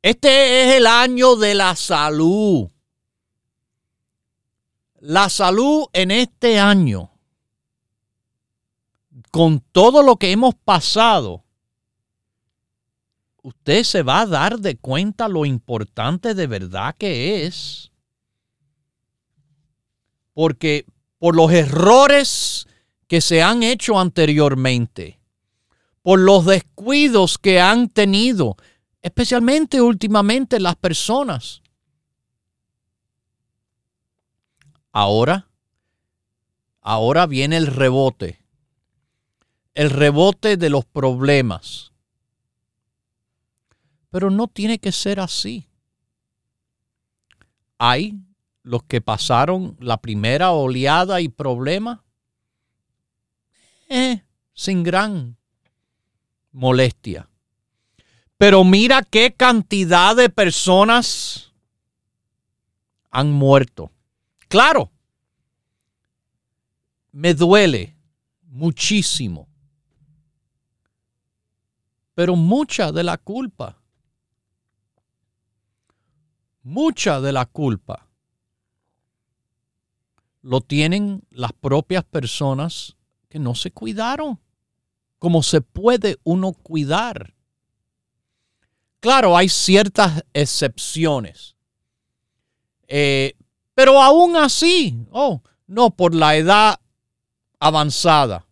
Este 0.03 0.65
es 0.65 0.77
el 0.77 0.87
año 0.87 1.37
de 1.37 1.55
la 1.55 1.75
salud. 1.75 2.69
La 5.01 5.29
salud 5.29 5.87
en 5.93 6.11
este 6.11 6.59
año, 6.59 7.11
con 9.31 9.61
todo 9.61 10.03
lo 10.03 10.17
que 10.17 10.33
hemos 10.33 10.55
pasado, 10.55 11.44
usted 13.45 13.85
se 13.85 14.03
va 14.03 14.23
a 14.23 14.27
dar 14.27 14.59
de 14.59 14.77
cuenta 14.77 15.29
lo 15.29 15.45
importante 15.45 16.35
de 16.35 16.47
verdad 16.47 16.97
que 16.99 17.45
es. 17.45 17.93
Porque 20.33 20.87
por 21.19 21.37
los 21.37 21.53
errores 21.53 22.67
que 23.07 23.21
se 23.21 23.43
han 23.43 23.63
hecho 23.63 24.01
anteriormente, 24.01 25.21
por 26.01 26.21
los 26.21 26.47
descuidos 26.47 27.37
que 27.37 27.61
han 27.61 27.91
tenido, 27.91 28.57
especialmente 29.03 29.83
últimamente 29.83 30.59
las 30.59 30.77
personas. 30.77 31.63
Ahora, 34.91 35.49
ahora 36.81 37.27
viene 37.27 37.59
el 37.59 37.67
rebote, 37.67 38.41
el 39.75 39.91
rebote 39.91 40.57
de 40.57 40.71
los 40.71 40.87
problemas. 40.87 41.94
Pero 44.15 44.31
no 44.31 44.47
tiene 44.47 44.79
que 44.79 44.93
ser 44.93 45.19
así. 45.19 45.67
Hay 47.79 48.17
los 48.63 48.85
que 48.85 49.01
pasaron 49.01 49.77
la 49.81 49.97
primera 49.97 50.53
oleada 50.53 51.21
y 51.21 51.29
problema, 51.29 52.05
eh, 53.89 54.23
sin 54.53 54.85
gran 54.85 55.37
molestia. 56.53 57.29
Pero 58.39 58.63
mira 58.63 59.03
qué 59.03 59.35
cantidad 59.35 60.15
de 60.15 60.29
personas 60.29 61.53
han 63.11 63.33
muerto. 63.33 63.91
Claro, 64.47 64.93
me 67.11 67.35
duele 67.35 67.97
muchísimo. 68.43 69.49
Pero 72.15 72.37
mucha 72.37 72.93
de 72.93 73.03
la 73.03 73.19
culpa, 73.19 73.81
mucha 76.65 77.21
de 77.21 77.33
la 77.33 77.47
culpa 77.47 78.09
lo 80.43 80.61
tienen 80.61 81.23
las 81.31 81.53
propias 81.53 82.05
personas 82.05 82.97
que 83.29 83.39
no 83.39 83.55
se 83.55 83.71
cuidaron. 83.71 84.41
Como 85.19 85.43
se 85.43 85.63
puede 85.63 86.19
uno 86.23 86.53
cuidar. 86.53 87.35
Claro, 89.01 89.37
hay 89.37 89.49
ciertas 89.49 90.23
excepciones. 90.35 91.57
Eh, 92.89 93.35
pero 93.75 94.03
aún 94.03 94.37
así, 94.37 95.07
oh, 95.11 95.43
no, 95.67 95.91
por 95.91 96.15
la 96.15 96.37
edad 96.37 96.79
avanzada. 97.59 98.47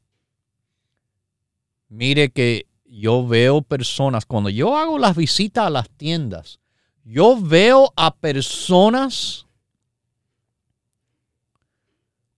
Mire 1.89 2.31
que 2.31 2.67
yo 2.87 3.27
veo 3.27 3.61
personas, 3.61 4.25
cuando 4.25 4.49
yo 4.49 4.79
hago 4.79 4.99
las 4.99 5.15
visitas 5.15 5.67
a 5.67 5.71
las 5.71 5.91
tiendas, 5.91 6.62
yo 7.05 7.39
veo 7.41 7.93
a 7.97 8.15
personas 8.15 9.47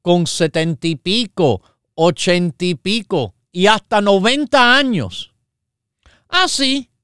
con 0.02 0.26
setenta 0.26 0.86
y 0.86 0.96
pico, 0.96 1.62
ochenta 1.94 2.64
y 2.64 2.74
pico 2.74 3.34
y 3.52 3.66
hasta 3.66 4.00
noventa 4.00 4.76
años. 4.76 5.32
Así, 6.28 6.90
ah, 6.90 6.94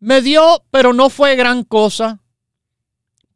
me 0.00 0.20
dio, 0.20 0.64
pero 0.70 0.92
no 0.92 1.08
fue 1.10 1.36
gran 1.36 1.64
cosa. 1.64 2.20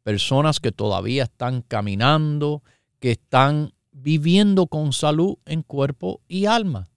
Personas 0.03 0.59
que 0.59 0.71
todavía 0.71 1.23
están 1.23 1.61
caminando, 1.61 2.63
que 2.99 3.11
están 3.11 3.73
viviendo 3.91 4.67
con 4.67 4.93
salud 4.93 5.37
en 5.45 5.63
cuerpo 5.63 6.21
y 6.27 6.45
alma. 6.45 6.89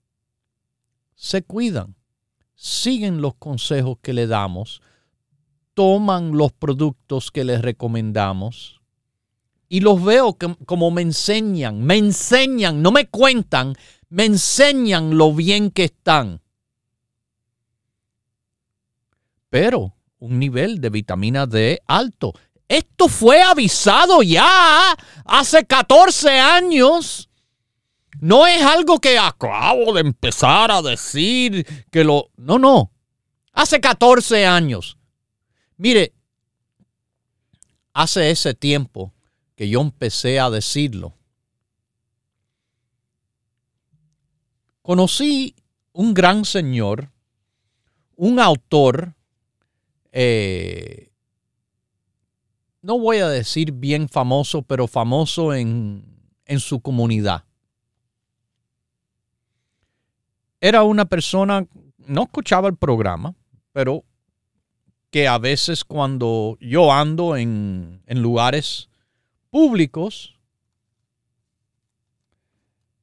Se 1.14 1.42
cuidan, 1.42 1.96
siguen 2.54 3.20
los 3.20 3.34
consejos 3.34 3.98
que 4.02 4.12
le 4.12 4.26
damos, 4.26 4.82
toman 5.74 6.36
los 6.36 6.52
productos 6.52 7.30
que 7.30 7.44
les 7.44 7.60
recomendamos 7.60 8.80
y 9.68 9.80
los 9.80 10.02
veo 10.02 10.36
como 10.66 10.90
me 10.90 11.02
enseñan, 11.02 11.82
me 11.82 11.96
enseñan, 11.96 12.80
no 12.80 12.92
me 12.92 13.08
cuentan, 13.08 13.74
me 14.08 14.24
enseñan 14.24 15.16
lo 15.18 15.32
bien 15.32 15.70
que 15.70 15.84
están. 15.84 16.40
Pero 19.50 19.94
un 20.18 20.38
nivel 20.38 20.80
de 20.80 20.90
vitamina 20.90 21.46
D 21.46 21.80
alto. 21.86 22.32
Esto 22.66 23.08
fue 23.08 23.42
avisado 23.42 24.22
ya 24.22 24.96
hace 25.24 25.64
14 25.64 26.30
años. 26.30 27.28
No 28.20 28.46
es 28.46 28.62
algo 28.62 28.98
que 29.00 29.18
acabo 29.18 29.92
de 29.92 30.00
empezar 30.00 30.70
a 30.70 30.80
decir 30.80 31.66
que 31.90 32.04
lo... 32.04 32.30
No, 32.36 32.58
no. 32.58 32.90
Hace 33.52 33.80
14 33.80 34.46
años. 34.46 34.96
Mire, 35.76 36.12
hace 37.92 38.30
ese 38.30 38.54
tiempo 38.54 39.12
que 39.56 39.68
yo 39.68 39.80
empecé 39.80 40.38
a 40.38 40.50
decirlo, 40.50 41.14
conocí 44.82 45.54
un 45.92 46.14
gran 46.14 46.44
señor, 46.44 47.10
un 48.16 48.38
autor, 48.38 49.14
eh, 50.12 51.10
no 52.82 52.98
voy 52.98 53.18
a 53.18 53.28
decir 53.28 53.72
bien 53.72 54.08
famoso, 54.08 54.62
pero 54.62 54.86
famoso 54.86 55.54
en, 55.54 56.04
en 56.44 56.60
su 56.60 56.80
comunidad. 56.80 57.44
Era 60.60 60.82
una 60.82 61.04
persona, 61.04 61.66
no 61.98 62.22
escuchaba 62.22 62.68
el 62.68 62.76
programa, 62.76 63.34
pero 63.72 64.04
que 65.14 65.28
a 65.28 65.38
veces 65.38 65.84
cuando 65.84 66.58
yo 66.60 66.92
ando 66.92 67.36
en, 67.36 68.02
en 68.06 68.20
lugares 68.20 68.88
públicos, 69.48 70.34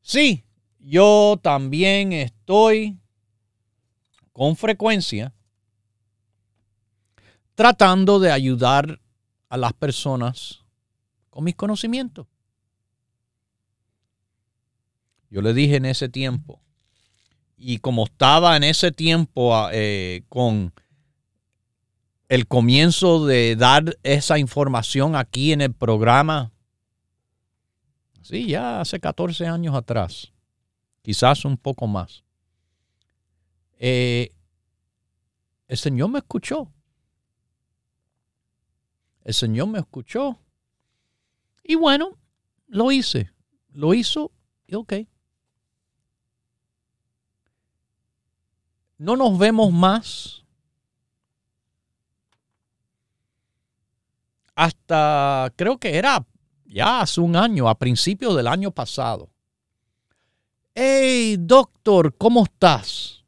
sí, 0.01 0.43
yo 0.77 1.39
también 1.41 2.11
estoy 2.11 2.99
con 4.33 4.57
frecuencia 4.57 5.33
tratando 7.55 8.19
de 8.19 8.29
ayudar 8.29 8.99
a 9.47 9.55
las 9.55 9.71
personas 9.71 10.65
con 11.29 11.45
mis 11.45 11.55
conocimientos. 11.55 12.27
Yo 15.29 15.41
le 15.41 15.53
dije 15.53 15.77
en 15.77 15.85
ese 15.85 16.09
tiempo, 16.09 16.61
y 17.55 17.77
como 17.77 18.03
estaba 18.03 18.57
en 18.57 18.65
ese 18.65 18.91
tiempo 18.91 19.55
ah, 19.55 19.69
eh, 19.71 20.25
con 20.27 20.73
el 22.31 22.47
comienzo 22.47 23.25
de 23.25 23.57
dar 23.57 23.97
esa 24.03 24.39
información 24.39 25.17
aquí 25.17 25.51
en 25.51 25.59
el 25.59 25.73
programa, 25.73 26.53
sí, 28.21 28.47
ya 28.47 28.79
hace 28.79 29.01
14 29.01 29.47
años 29.47 29.75
atrás, 29.75 30.31
quizás 31.01 31.43
un 31.43 31.57
poco 31.57 31.87
más, 31.87 32.23
eh, 33.79 34.29
el 35.67 35.77
Señor 35.77 36.07
me 36.07 36.19
escuchó. 36.19 36.71
El 39.25 39.33
Señor 39.33 39.67
me 39.67 39.79
escuchó. 39.79 40.39
Y 41.65 41.75
bueno, 41.75 42.17
lo 42.67 42.93
hice. 42.93 43.29
Lo 43.73 43.93
hizo 43.93 44.31
y 44.67 44.75
ok. 44.75 44.93
no 48.97 49.15
nos 49.15 49.35
vemos 49.39 49.73
más 49.73 50.40
hasta 54.55 55.51
creo 55.55 55.77
que 55.77 55.97
era 55.97 56.25
ya 56.65 57.01
hace 57.01 57.19
un 57.21 57.35
año, 57.35 57.67
a 57.67 57.77
principios 57.77 58.35
del 58.35 58.47
año 58.47 58.71
pasado. 58.71 59.29
Hey, 60.73 61.35
doctor, 61.37 62.15
¿cómo 62.17 62.43
estás? 62.43 63.25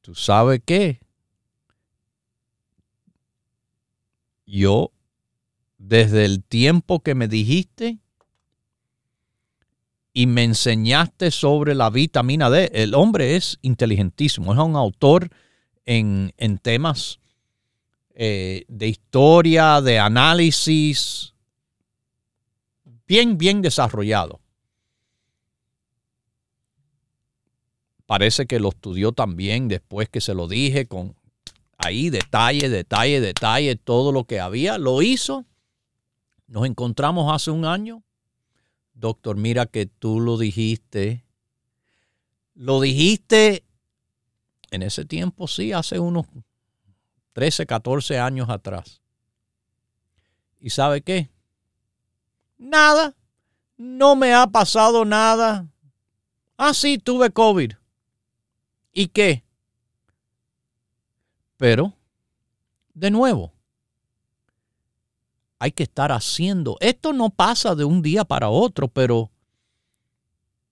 ¿Tú 0.00 0.14
sabes 0.14 0.60
qué? 0.66 1.00
Yo, 4.46 4.92
desde 5.78 6.24
el 6.24 6.42
tiempo 6.42 7.00
que 7.00 7.14
me 7.14 7.28
dijiste, 7.28 8.00
y 10.16 10.28
me 10.28 10.44
enseñaste 10.44 11.30
sobre 11.32 11.74
la 11.74 11.90
vitamina 11.90 12.48
D. 12.48 12.70
El 12.72 12.94
hombre 12.94 13.36
es 13.36 13.58
inteligentísimo, 13.62 14.54
es 14.54 14.58
un 14.60 14.76
autor 14.76 15.28
en, 15.84 16.32
temas 16.62 17.18
eh, 18.14 18.64
de 18.68 18.88
historia, 18.88 19.80
de 19.80 19.98
análisis, 19.98 21.34
bien, 23.06 23.36
bien 23.36 23.62
desarrollado. 23.62 24.40
Parece 28.06 28.46
que 28.46 28.60
lo 28.60 28.70
estudió 28.70 29.12
también 29.12 29.68
después 29.68 30.08
que 30.08 30.20
se 30.20 30.34
lo 30.34 30.46
dije, 30.48 30.86
con 30.86 31.16
ahí 31.78 32.10
detalle, 32.10 32.68
detalle, 32.68 33.20
detalle, 33.20 33.76
todo 33.76 34.12
lo 34.12 34.24
que 34.24 34.40
había. 34.40 34.78
Lo 34.78 35.02
hizo. 35.02 35.44
Nos 36.46 36.66
encontramos 36.66 37.32
hace 37.32 37.50
un 37.50 37.64
año 37.64 38.02
doctor, 38.94 39.36
mira 39.36 39.66
que 39.66 39.86
tú 39.86 40.20
lo 40.20 40.38
dijiste. 40.38 41.24
Lo 42.54 42.80
dijiste 42.80 43.64
en 44.70 44.82
ese 44.82 45.04
tiempo, 45.04 45.46
sí, 45.48 45.72
hace 45.72 45.98
unos 45.98 46.26
13, 47.34 47.66
14 47.66 48.18
años 48.18 48.48
atrás. 48.48 49.02
¿Y 50.60 50.70
sabe 50.70 51.02
qué? 51.02 51.30
Nada. 52.56 53.14
No 53.76 54.14
me 54.14 54.32
ha 54.32 54.46
pasado 54.46 55.04
nada. 55.04 55.66
Ah, 56.56 56.72
sí, 56.72 56.96
tuve 56.96 57.30
COVID. 57.30 57.72
¿Y 58.92 59.08
qué? 59.08 59.44
Pero, 61.56 61.92
de 62.94 63.10
nuevo, 63.10 63.52
hay 65.58 65.72
que 65.72 65.82
estar 65.82 66.12
haciendo. 66.12 66.76
Esto 66.80 67.12
no 67.12 67.30
pasa 67.30 67.74
de 67.74 67.84
un 67.84 68.00
día 68.00 68.24
para 68.24 68.48
otro, 68.48 68.86
pero 68.86 69.32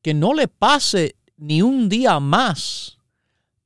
que 0.00 0.14
no 0.14 0.32
le 0.32 0.46
pase 0.46 1.16
ni 1.36 1.60
un 1.60 1.88
día 1.88 2.20
más 2.20 2.98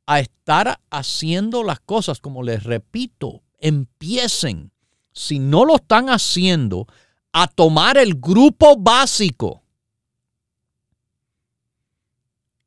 a 0.07 0.21
estar 0.21 0.81
haciendo 0.91 1.63
las 1.63 1.81
cosas. 1.81 2.21
Como 2.21 2.43
les 2.43 2.63
repito, 2.63 3.43
empiecen, 3.59 4.73
si 5.13 5.39
no 5.39 5.65
lo 5.65 5.77
están 5.77 6.09
haciendo, 6.09 6.87
a 7.33 7.49
tomar 7.49 7.99
el 7.99 8.15
grupo 8.15 8.77
básico. 8.77 9.63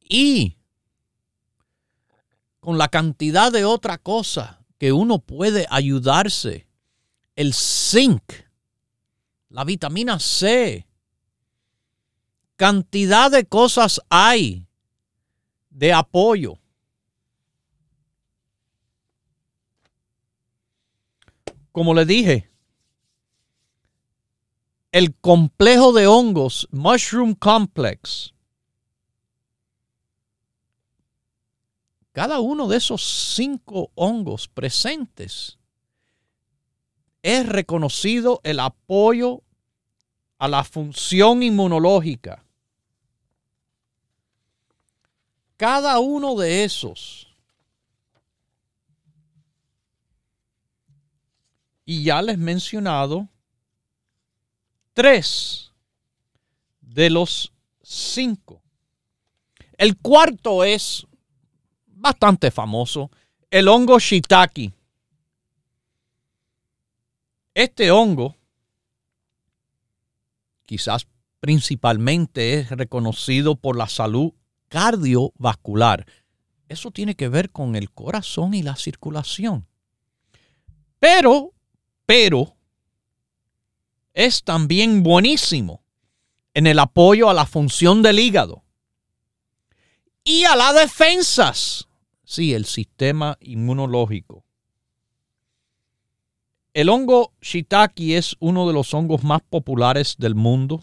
Y 0.08 0.58
con 2.60 2.78
la 2.78 2.88
cantidad 2.88 3.52
de 3.52 3.66
otra 3.66 3.98
cosa 3.98 4.60
que 4.78 4.92
uno 4.92 5.20
puede 5.20 5.66
ayudarse 5.70 6.68
el 7.36 7.54
zinc, 7.54 8.22
la 9.50 9.64
vitamina 9.64 10.20
C. 10.20 10.86
Cantidad 12.58 13.32
de 13.32 13.46
cosas 13.46 14.02
hay 14.10 14.66
de 15.70 15.94
apoyo. 15.94 16.60
Como 21.80 21.94
le 21.94 22.04
dije, 22.04 22.52
el 24.92 25.16
complejo 25.16 25.94
de 25.94 26.08
hongos, 26.08 26.68
Mushroom 26.72 27.36
Complex, 27.36 28.34
cada 32.12 32.42
uno 32.42 32.68
de 32.68 32.76
esos 32.76 33.02
cinco 33.34 33.92
hongos 33.96 34.50
presentes 34.50 35.58
es 37.24 37.48
reconocido 37.48 38.42
el 38.44 38.60
apoyo 38.60 39.42
a 40.38 40.50
la 40.50 40.66
función 40.66 41.44
inmunológica. 41.44 42.44
Cada 45.56 46.00
uno 46.00 46.36
de 46.36 46.66
esos. 46.66 47.29
Y 51.90 52.04
ya 52.04 52.22
les 52.22 52.36
he 52.36 52.38
mencionado 52.38 53.28
tres 54.94 55.72
de 56.82 57.10
los 57.10 57.52
cinco. 57.82 58.62
El 59.76 59.98
cuarto 59.98 60.64
es 60.64 61.08
bastante 61.88 62.52
famoso, 62.52 63.10
el 63.50 63.68
hongo 63.68 63.98
shiitake. 63.98 64.72
Este 67.56 67.90
hongo 67.90 68.36
quizás 70.68 71.08
principalmente 71.40 72.60
es 72.60 72.70
reconocido 72.70 73.56
por 73.56 73.76
la 73.76 73.90
salud 73.90 74.34
cardiovascular. 74.68 76.06
Eso 76.68 76.92
tiene 76.92 77.16
que 77.16 77.30
ver 77.30 77.50
con 77.50 77.76
el 77.76 77.90
corazón 77.90 78.54
y 78.54 78.62
la 78.62 78.76
circulación. 78.76 79.66
Pero, 81.00 81.56
pero, 82.10 82.56
es 84.16 84.44
también 84.44 85.04
buenísimo 85.04 85.84
en 86.56 86.66
el 86.66 86.80
apoyo 86.80 87.30
a 87.30 87.36
la 87.36 87.46
función 87.46 88.02
del 88.02 88.18
hígado 88.18 88.64
y 90.24 90.44
a 90.46 90.56
las 90.56 90.74
defensas. 90.74 91.88
Sí, 92.24 92.56
el 92.56 92.66
sistema 92.66 93.38
inmunológico. 93.42 94.44
El 96.74 96.90
hongo 96.90 97.32
shiitake 97.42 98.18
es 98.18 98.36
uno 98.40 98.66
de 98.66 98.74
los 98.74 98.92
hongos 98.96 99.24
más 99.24 99.44
populares 99.48 100.16
del 100.18 100.34
mundo. 100.34 100.82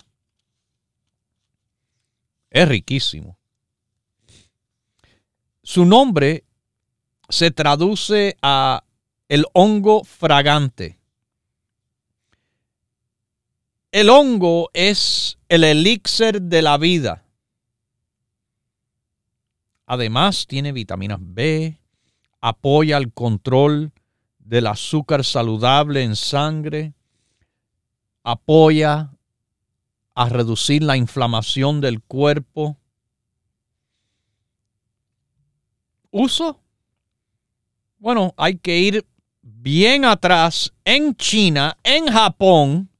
Es 2.50 2.68
riquísimo. 2.68 3.36
Su 5.64 5.84
nombre 5.84 6.44
se 7.28 7.50
traduce 7.50 8.36
a 8.42 8.84
el 9.28 9.44
hongo 9.54 10.04
fragante. 10.04 11.00
El 13.96 14.10
hongo 14.10 14.68
es 14.74 15.38
el 15.48 15.64
elixir 15.64 16.42
de 16.42 16.60
la 16.60 16.76
vida. 16.76 17.24
Además, 19.86 20.46
tiene 20.46 20.72
vitaminas 20.72 21.18
B, 21.18 21.80
apoya 22.42 22.98
el 22.98 23.10
control 23.14 23.92
del 24.38 24.66
azúcar 24.66 25.24
saludable 25.24 26.02
en 26.02 26.14
sangre, 26.14 26.92
apoya 28.22 29.14
a 30.14 30.28
reducir 30.28 30.82
la 30.82 30.98
inflamación 30.98 31.80
del 31.80 32.02
cuerpo. 32.02 32.76
¿Uso? 36.10 36.60
Bueno, 37.96 38.34
hay 38.36 38.58
que 38.58 38.76
ir 38.76 39.06
bien 39.40 40.04
atrás 40.04 40.74
en 40.84 41.16
China, 41.16 41.78
en 41.82 42.08
Japón, 42.08 42.90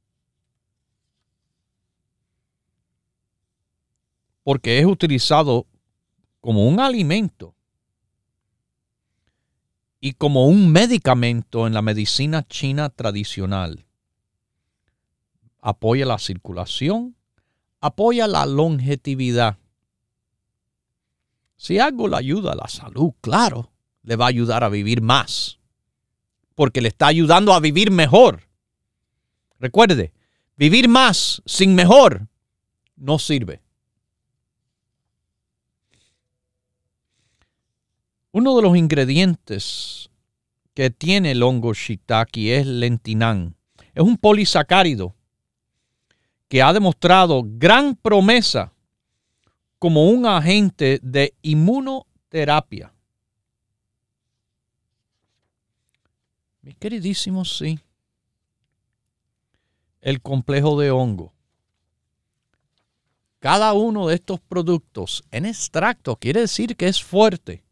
porque 4.47 4.79
es 4.79 4.85
utilizado 4.85 5.67
como 6.39 6.69
un 6.69 6.79
alimento 6.79 7.53
y 9.99 10.13
como 10.13 10.47
un 10.47 10.71
medicamento 10.71 11.67
en 11.67 11.73
la 11.73 11.81
medicina 11.81 12.47
china 12.47 12.89
tradicional. 12.89 13.85
Apoya 15.59 16.05
la 16.05 16.17
circulación, 16.17 17.17
apoya 17.81 18.25
la 18.25 18.45
longevidad. 18.45 19.57
Si 21.57 21.77
algo 21.79 22.07
le 22.07 22.15
ayuda 22.15 22.53
a 22.53 22.55
la 22.55 22.69
salud, 22.69 23.11
claro, 23.19 23.73
le 24.03 24.15
va 24.15 24.27
a 24.27 24.29
ayudar 24.29 24.63
a 24.63 24.69
vivir 24.69 25.01
más, 25.01 25.59
porque 26.55 26.79
le 26.79 26.87
está 26.87 27.07
ayudando 27.07 27.51
a 27.51 27.59
vivir 27.59 27.91
mejor. 27.91 28.47
Recuerde, 29.59 30.13
vivir 30.55 30.87
más 30.87 31.41
sin 31.45 31.75
mejor 31.75 32.29
no 32.95 33.19
sirve. 33.19 33.66
Uno 38.37 38.55
de 38.55 38.61
los 38.61 38.77
ingredientes 38.77 40.11
que 40.75 40.91
tiene 40.91 41.31
el 41.31 41.41
hongo 41.41 41.73
shiitake 41.73 42.59
es 42.59 42.67
lentinán. 42.67 43.55
Es 43.95 44.03
un 44.03 44.15
polisacárido 44.15 45.15
que 46.47 46.61
ha 46.61 46.71
demostrado 46.71 47.41
gran 47.43 47.95
promesa 47.95 48.71
como 49.79 50.07
un 50.11 50.27
agente 50.27 50.99
de 51.01 51.33
inmunoterapia. 51.41 52.93
Mis 56.61 56.75
queridísimos, 56.75 57.57
sí. 57.57 57.79
El 59.99 60.21
complejo 60.21 60.79
de 60.79 60.91
hongo. 60.91 61.33
Cada 63.39 63.73
uno 63.73 64.05
de 64.05 64.13
estos 64.13 64.39
productos 64.41 65.23
en 65.31 65.47
extracto 65.47 66.17
quiere 66.17 66.41
decir 66.41 66.75
que 66.75 66.87
es 66.87 67.01
fuerte 67.01 67.65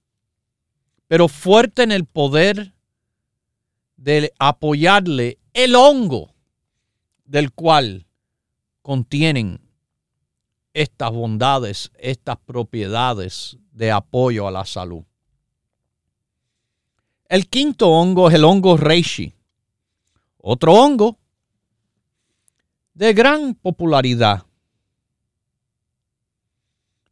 pero 1.07 1.27
fuerte 1.27 1.83
en 1.83 1.91
el 1.91 2.05
poder 2.05 2.73
de 3.97 4.33
apoyarle 4.39 5.39
el 5.53 5.75
hongo 5.75 6.33
del 7.25 7.51
cual 7.51 8.05
contienen 8.81 9.61
estas 10.73 11.11
bondades, 11.11 11.91
estas 11.97 12.37
propiedades 12.37 13.57
de 13.71 13.91
apoyo 13.91 14.47
a 14.47 14.51
la 14.51 14.65
salud. 14.65 15.03
El 17.27 17.47
quinto 17.47 17.89
hongo 17.89 18.29
es 18.29 18.35
el 18.35 18.43
hongo 18.43 18.77
reishi, 18.77 19.33
otro 20.37 20.73
hongo 20.73 21.17
de 22.93 23.13
gran 23.13 23.55
popularidad. 23.55 24.43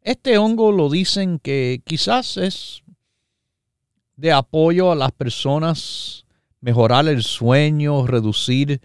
Este 0.01 0.37
hongo 0.37 0.71
lo 0.71 0.89
dicen 0.89 1.39
que 1.39 1.81
quizás 1.85 2.37
es 2.37 2.82
de 4.23 4.31
apoyo 4.31 4.89
a 4.89 4.95
las 4.95 5.11
personas, 5.11 6.25
mejorar 6.61 7.09
el 7.09 7.23
sueño, 7.23 8.07
reducir 8.07 8.79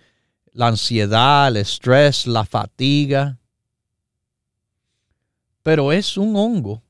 la 0.52 0.66
ansiedad, 0.66 1.46
el 1.46 1.58
estrés, 1.58 2.26
la 2.26 2.44
fatiga. 2.44 3.38
Pero 5.62 5.92
es 5.92 6.16
un 6.16 6.34
hongo 6.34 6.82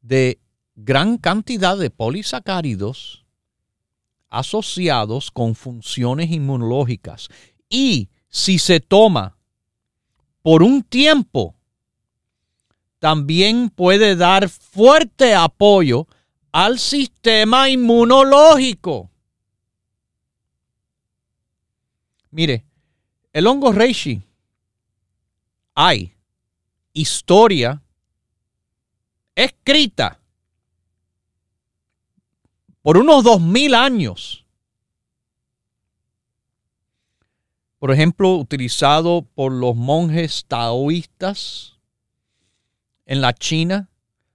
de 0.00 0.40
gran 0.74 1.18
cantidad 1.18 1.76
de 1.76 1.90
polisacáridos 1.90 3.26
asociados 4.30 5.30
con 5.30 5.54
funciones 5.54 6.30
inmunológicas. 6.30 7.28
Y 7.68 8.08
si 8.30 8.58
se 8.58 8.80
toma 8.80 9.36
por 10.40 10.62
un 10.62 10.82
tiempo, 10.82 11.56
también 13.00 13.68
puede 13.68 14.16
dar 14.16 14.48
fuerte 14.48 15.34
apoyo 15.34 16.07
al 16.52 16.78
sistema 16.78 17.68
inmunológico. 17.68 19.10
Mire, 22.30 22.64
el 23.32 23.46
hongo 23.46 23.72
reishi 23.72 24.22
hay 25.74 26.14
historia 26.92 27.82
escrita 29.34 30.20
por 32.82 32.98
unos 32.98 33.22
dos 33.22 33.40
mil 33.40 33.74
años. 33.74 34.44
Por 37.78 37.92
ejemplo, 37.92 38.34
utilizado 38.34 39.22
por 39.22 39.52
los 39.52 39.76
monjes 39.76 40.44
taoístas 40.48 41.78
en 43.06 43.20
la 43.20 43.32
China, 43.32 43.88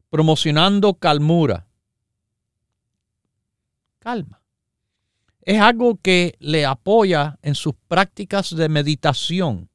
promocionando 0.10 0.94
calmura 0.94 1.68
calma. 4.04 4.42
Es 5.44 5.62
algo 5.62 5.96
que 5.96 6.36
le 6.40 6.66
apoya 6.66 7.40
en 7.42 7.56
sus 7.56 7.74
prácticas 7.88 8.54
de 8.54 8.68
meditación. 8.68 9.70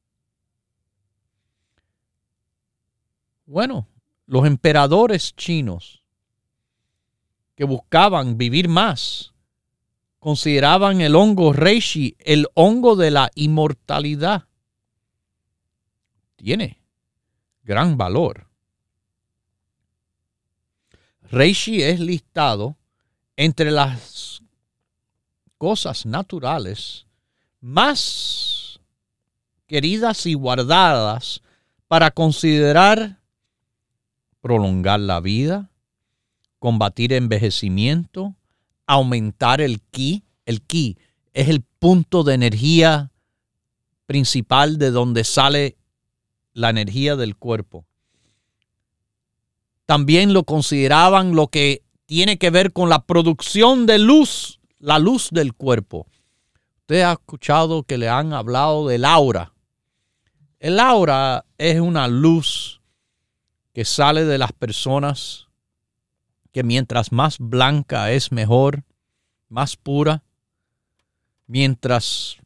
Bueno, 3.47 3.87
los 4.27 4.45
emperadores 4.45 5.35
chinos 5.35 6.03
que 7.55 7.63
buscaban 7.63 8.37
vivir 8.37 8.69
más 8.69 9.33
consideraban 10.19 11.01
el 11.01 11.15
hongo 11.15 11.51
reishi 11.51 12.15
el 12.19 12.45
hongo 12.53 12.95
de 12.95 13.09
la 13.09 13.31
inmortalidad. 13.33 14.47
Tiene 16.35 16.79
gran 17.63 17.97
valor. 17.97 18.47
Reishi 21.31 21.81
es 21.81 21.99
listado 21.99 22.78
entre 23.41 23.71
las 23.71 24.43
cosas 25.57 26.05
naturales 26.05 27.05
más 27.61 28.81
queridas 29.65 30.25
y 30.25 30.33
guardadas 30.33 31.41
para 31.87 32.11
considerar 32.11 33.21
prolongar 34.41 34.99
la 34.99 35.21
vida, 35.21 35.71
combatir 36.59 37.13
envejecimiento, 37.13 38.35
aumentar 38.85 39.61
el 39.61 39.79
ki. 39.83 40.25
El 40.45 40.61
ki 40.61 40.97
es 41.31 41.47
el 41.47 41.61
punto 41.61 42.25
de 42.25 42.33
energía 42.33 43.13
principal 44.05 44.77
de 44.77 44.91
donde 44.91 45.23
sale 45.23 45.77
la 46.51 46.71
energía 46.71 47.15
del 47.15 47.37
cuerpo. 47.37 47.85
También 49.85 50.33
lo 50.33 50.43
consideraban 50.43 51.37
lo 51.37 51.47
que 51.47 51.83
tiene 52.09 52.39
que 52.39 52.49
ver 52.49 52.73
con 52.73 52.89
la 52.89 53.05
producción 53.05 53.85
de 53.85 53.99
luz, 53.99 54.59
la 54.79 54.97
luz 54.97 55.29
del 55.29 55.53
cuerpo. 55.53 56.07
Usted 56.79 57.01
ha 57.01 57.11
escuchado 57.11 57.83
que 57.83 57.99
le 57.99 58.09
han 58.09 58.33
hablado 58.33 58.87
del 58.87 59.05
aura. 59.05 59.53
El 60.59 60.79
aura 60.79 61.45
es 61.59 61.79
una 61.79 62.07
luz 62.07 62.81
que 63.75 63.85
sale 63.85 64.25
de 64.25 64.39
las 64.39 64.51
personas 64.53 65.49
que 66.51 66.63
mientras 66.63 67.11
más 67.11 67.37
blanca 67.37 68.11
es 68.11 68.31
mejor, 68.31 68.83
más 69.47 69.77
pura, 69.77 70.23
mientras 71.45 72.37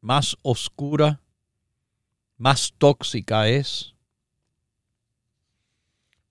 más 0.00 0.38
oscura, 0.40 1.20
más 2.38 2.72
tóxica 2.78 3.46
es. 3.46 3.94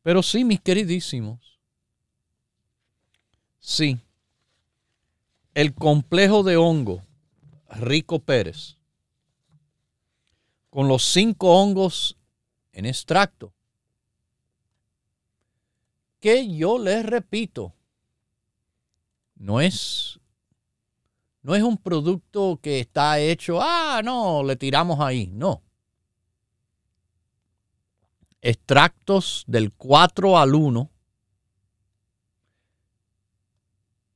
Pero 0.01 0.23
sí, 0.23 0.43
mis 0.43 0.61
queridísimos, 0.61 1.52
Sí. 3.63 3.97
El 5.53 5.73
complejo 5.73 6.43
de 6.43 6.57
hongo 6.57 7.01
Rico 7.69 8.19
Pérez, 8.19 8.77
con 10.69 10.89
los 10.89 11.05
cinco 11.05 11.55
hongos 11.55 12.17
en 12.73 12.85
extracto, 12.85 13.53
que 16.19 16.53
yo 16.53 16.77
les 16.77 17.05
repito, 17.05 17.73
no 19.35 19.61
es, 19.61 20.19
no 21.41 21.55
es 21.55 21.63
un 21.63 21.77
producto 21.77 22.59
que 22.61 22.81
está 22.81 23.19
hecho, 23.19 23.59
ah, 23.61 24.01
no, 24.03 24.43
le 24.43 24.57
tiramos 24.57 24.99
ahí, 24.99 25.27
no. 25.27 25.63
extractos 28.41 29.45
del 29.47 29.71
4 29.71 30.37
al 30.37 30.53
1 30.53 30.92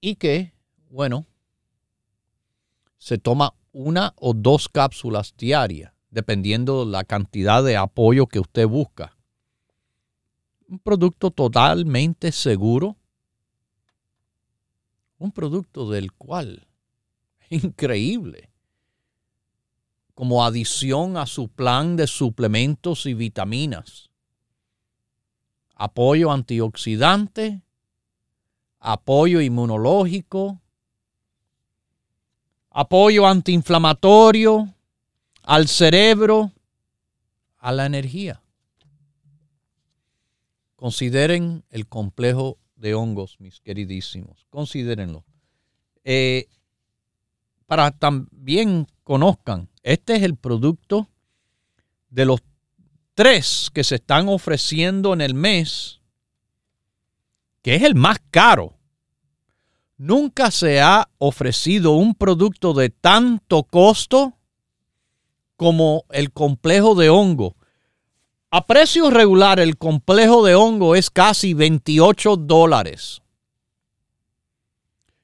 y 0.01 0.15
que, 0.15 0.53
bueno, 0.89 1.25
se 2.97 3.17
toma 3.17 3.53
una 3.71 4.13
o 4.17 4.33
dos 4.33 4.69
cápsulas 4.69 5.35
diarias, 5.37 5.93
dependiendo 6.09 6.85
la 6.85 7.03
cantidad 7.03 7.63
de 7.63 7.77
apoyo 7.77 8.27
que 8.27 8.39
usted 8.39 8.67
busca. 8.67 9.17
Un 10.67 10.79
producto 10.79 11.31
totalmente 11.31 12.31
seguro. 12.31 12.97
Un 15.17 15.31
producto 15.31 15.89
del 15.89 16.11
cual 16.11 16.67
increíble. 17.49 18.49
Como 20.13 20.43
adición 20.43 21.17
a 21.17 21.25
su 21.27 21.49
plan 21.49 21.95
de 21.95 22.07
suplementos 22.07 23.05
y 23.05 23.13
vitaminas. 23.13 24.09
Apoyo 25.75 26.31
antioxidante, 26.31 27.61
apoyo 28.89 29.41
inmunológico, 29.41 30.61
apoyo 32.69 33.27
antiinflamatorio, 33.27 34.73
al 35.43 35.67
cerebro, 35.67 36.53
a 37.57 37.73
la 37.73 37.85
energía. 37.85 38.41
Consideren 40.77 41.65
el 41.69 41.87
complejo 41.87 42.59
de 42.77 42.93
hongos, 42.93 43.41
mis 43.41 43.59
queridísimos. 43.59 44.45
Considérenlo. 44.49 45.25
Eh, 46.05 46.47
para 47.65 47.91
también 47.91 48.87
conozcan, 49.03 49.67
este 49.83 50.15
es 50.15 50.23
el 50.23 50.37
producto 50.37 51.09
de 52.09 52.23
los 52.23 52.41
tres 53.15 53.69
que 53.73 53.83
se 53.83 53.95
están 53.95 54.29
ofreciendo 54.29 55.11
en 55.11 55.19
el 55.19 55.33
mes, 55.33 55.99
que 57.61 57.75
es 57.75 57.83
el 57.83 57.95
más 57.95 58.19
caro. 58.29 58.76
Nunca 59.97 60.51
se 60.51 60.79
ha 60.79 61.09
ofrecido 61.17 61.93
un 61.93 62.13
producto 62.13 62.73
de 62.73 62.89
tanto 62.89 63.63
costo 63.63 64.37
como 65.55 66.05
el 66.11 66.31
complejo 66.31 66.93
de 66.93 67.09
hongo. 67.09 67.55
A 68.51 68.65
precio 68.65 69.09
regular, 69.09 69.59
el 69.59 69.77
complejo 69.77 70.45
de 70.45 70.55
hongo 70.55 70.95
es 70.95 71.09
casi 71.09 71.53
28 71.53 72.37
dólares. 72.37 73.21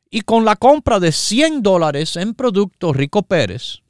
Y 0.09 0.21
con 0.21 0.43
la 0.43 0.55
compra 0.55 0.99
de 0.99 1.11
100 1.11 1.61
dólares 1.61 2.15
en 2.17 2.33
productos 2.33 2.95
Rico 2.95 3.23
Pérez, 3.23 3.81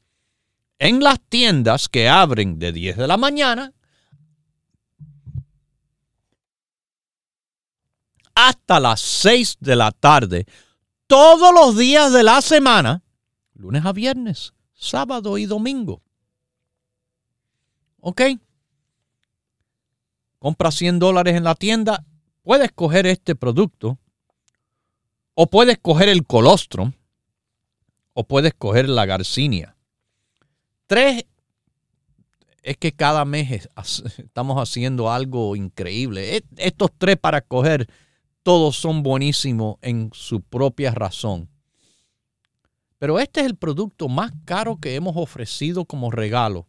en 0.79 1.01
las 1.01 1.19
tiendas 1.21 1.87
que 1.87 2.09
abren 2.09 2.59
de 2.59 2.73
10 2.73 2.97
de 2.97 3.07
la 3.07 3.17
mañana 3.17 3.73
hasta 8.35 8.79
las 8.79 8.99
6 8.99 9.57
de 9.59 9.75
la 9.75 9.91
tarde, 9.91 10.45
todos 11.13 11.53
los 11.53 11.77
días 11.77 12.11
de 12.11 12.23
la 12.23 12.41
semana, 12.41 13.03
lunes 13.53 13.85
a 13.85 13.93
viernes, 13.93 14.55
sábado 14.73 15.37
y 15.37 15.45
domingo. 15.45 16.01
¿Ok? 17.99 18.21
Compra 20.39 20.71
100 20.71 20.97
dólares 20.97 21.35
en 21.35 21.43
la 21.43 21.53
tienda, 21.53 22.03
puedes 22.41 22.71
coger 22.71 23.05
este 23.05 23.35
producto, 23.35 23.99
o 25.35 25.45
puedes 25.45 25.77
coger 25.77 26.09
el 26.09 26.25
colostrum, 26.25 26.93
o 28.13 28.23
puedes 28.23 28.55
coger 28.55 28.89
la 28.89 29.05
garcinia. 29.05 29.75
Tres, 30.87 31.25
es 32.63 32.75
que 32.77 32.91
cada 32.91 33.23
mes 33.23 33.69
estamos 34.17 34.57
haciendo 34.57 35.11
algo 35.11 35.55
increíble. 35.55 36.37
E, 36.37 36.43
estos 36.57 36.89
tres 36.97 37.17
para 37.17 37.41
coger 37.41 37.87
todos 38.43 38.77
son 38.77 39.01
buenísimos 39.03 39.77
en 39.81 40.11
su 40.13 40.41
propia 40.41 40.91
razón. 40.91 41.49
Pero 42.99 43.19
este 43.19 43.39
es 43.39 43.47
el 43.47 43.55
producto 43.55 44.09
más 44.09 44.31
caro 44.45 44.77
que 44.77 44.93
hemos 44.95 45.17
ofrecido 45.17 45.85
como 45.85 46.11
regalo. 46.11 46.67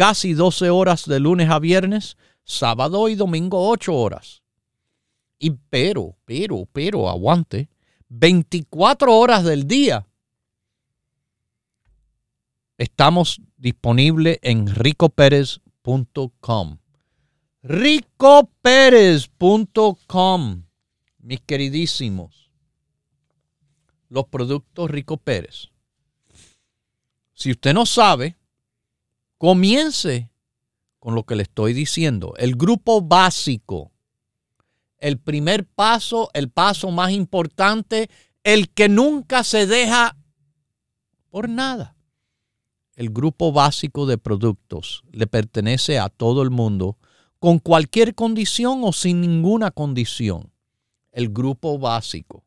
casi 0.00 0.32
12 0.32 0.70
horas 0.70 1.04
de 1.04 1.20
lunes 1.20 1.50
a 1.50 1.58
viernes, 1.58 2.16
sábado 2.42 3.10
y 3.10 3.16
domingo 3.16 3.68
8 3.68 3.94
horas. 3.94 4.42
Y 5.38 5.50
pero, 5.50 6.16
pero, 6.24 6.66
pero, 6.72 7.10
aguante, 7.10 7.68
24 8.08 9.14
horas 9.14 9.44
del 9.44 9.68
día. 9.68 10.06
Estamos 12.78 13.42
disponibles 13.58 14.38
en 14.40 14.74
ricoperez.com. 14.74 16.78
ricoperez.com, 17.62 20.62
mis 21.18 21.40
queridísimos. 21.42 22.50
Los 24.08 24.24
productos 24.28 24.90
Rico 24.90 25.18
Pérez. 25.18 25.68
Si 27.34 27.50
usted 27.50 27.74
no 27.74 27.84
sabe, 27.84 28.39
Comience 29.40 30.30
con 30.98 31.14
lo 31.14 31.24
que 31.24 31.34
le 31.34 31.44
estoy 31.44 31.72
diciendo. 31.72 32.34
El 32.36 32.56
grupo 32.56 33.00
básico. 33.00 33.90
El 34.98 35.18
primer 35.18 35.64
paso, 35.64 36.28
el 36.34 36.50
paso 36.50 36.90
más 36.90 37.12
importante, 37.12 38.10
el 38.44 38.68
que 38.68 38.90
nunca 38.90 39.42
se 39.42 39.66
deja 39.66 40.14
por 41.30 41.48
nada. 41.48 41.96
El 42.96 43.08
grupo 43.08 43.50
básico 43.50 44.04
de 44.04 44.18
productos 44.18 45.04
le 45.10 45.26
pertenece 45.26 45.98
a 45.98 46.10
todo 46.10 46.42
el 46.42 46.50
mundo 46.50 46.98
con 47.38 47.60
cualquier 47.60 48.14
condición 48.14 48.82
o 48.84 48.92
sin 48.92 49.22
ninguna 49.22 49.70
condición. 49.70 50.52
El 51.12 51.30
grupo 51.30 51.78
básico. 51.78 52.44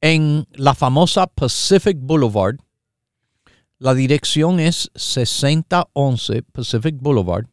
en 0.00 0.46
la 0.52 0.74
famosa 0.74 1.26
Pacific 1.26 1.98
Boulevard. 2.00 2.63
La 3.78 3.92
dirección 3.92 4.60
es 4.60 4.90
6011 4.94 6.44
Pacific 6.44 6.94
Boulevard. 6.96 7.46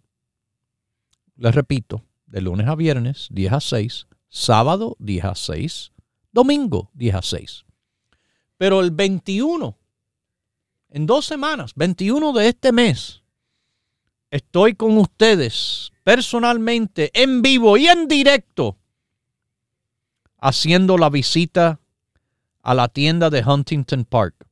Les 1.36 1.56
repito, 1.56 2.04
de 2.28 2.42
lunes 2.42 2.68
a 2.68 2.76
viernes, 2.76 3.28
10 3.32 3.54
a 3.54 3.60
6, 3.60 4.08
sábado, 4.30 4.96
10 5.00 5.26
a 5.26 5.36
6, 5.36 5.92
domingo 6.32 6.92
10 6.94 7.16
a 7.16 7.22
6. 7.24 7.66
Pero 8.58 8.82
el 8.82 8.92
21, 8.92 9.76
en 10.90 11.08
dos 11.08 11.26
semanas, 11.26 11.72
21 11.76 12.34
de 12.34 12.50
este 12.50 12.72
mes, 12.72 13.24
estoy 14.30 14.76
con 14.76 14.98
ustedes 15.00 15.92
personalmente, 16.04 17.10
en 17.20 17.42
vivo 17.42 17.78
y 17.78 17.88
en 17.88 18.08
directo, 18.08 18.78
haciendo 20.38 21.00
la 21.00 21.10
visita 21.10 21.80
a 22.62 22.76
la 22.76 22.88
tienda 22.90 23.32
de 23.32 23.44
Huntington 23.44 24.06
Park 24.06 24.51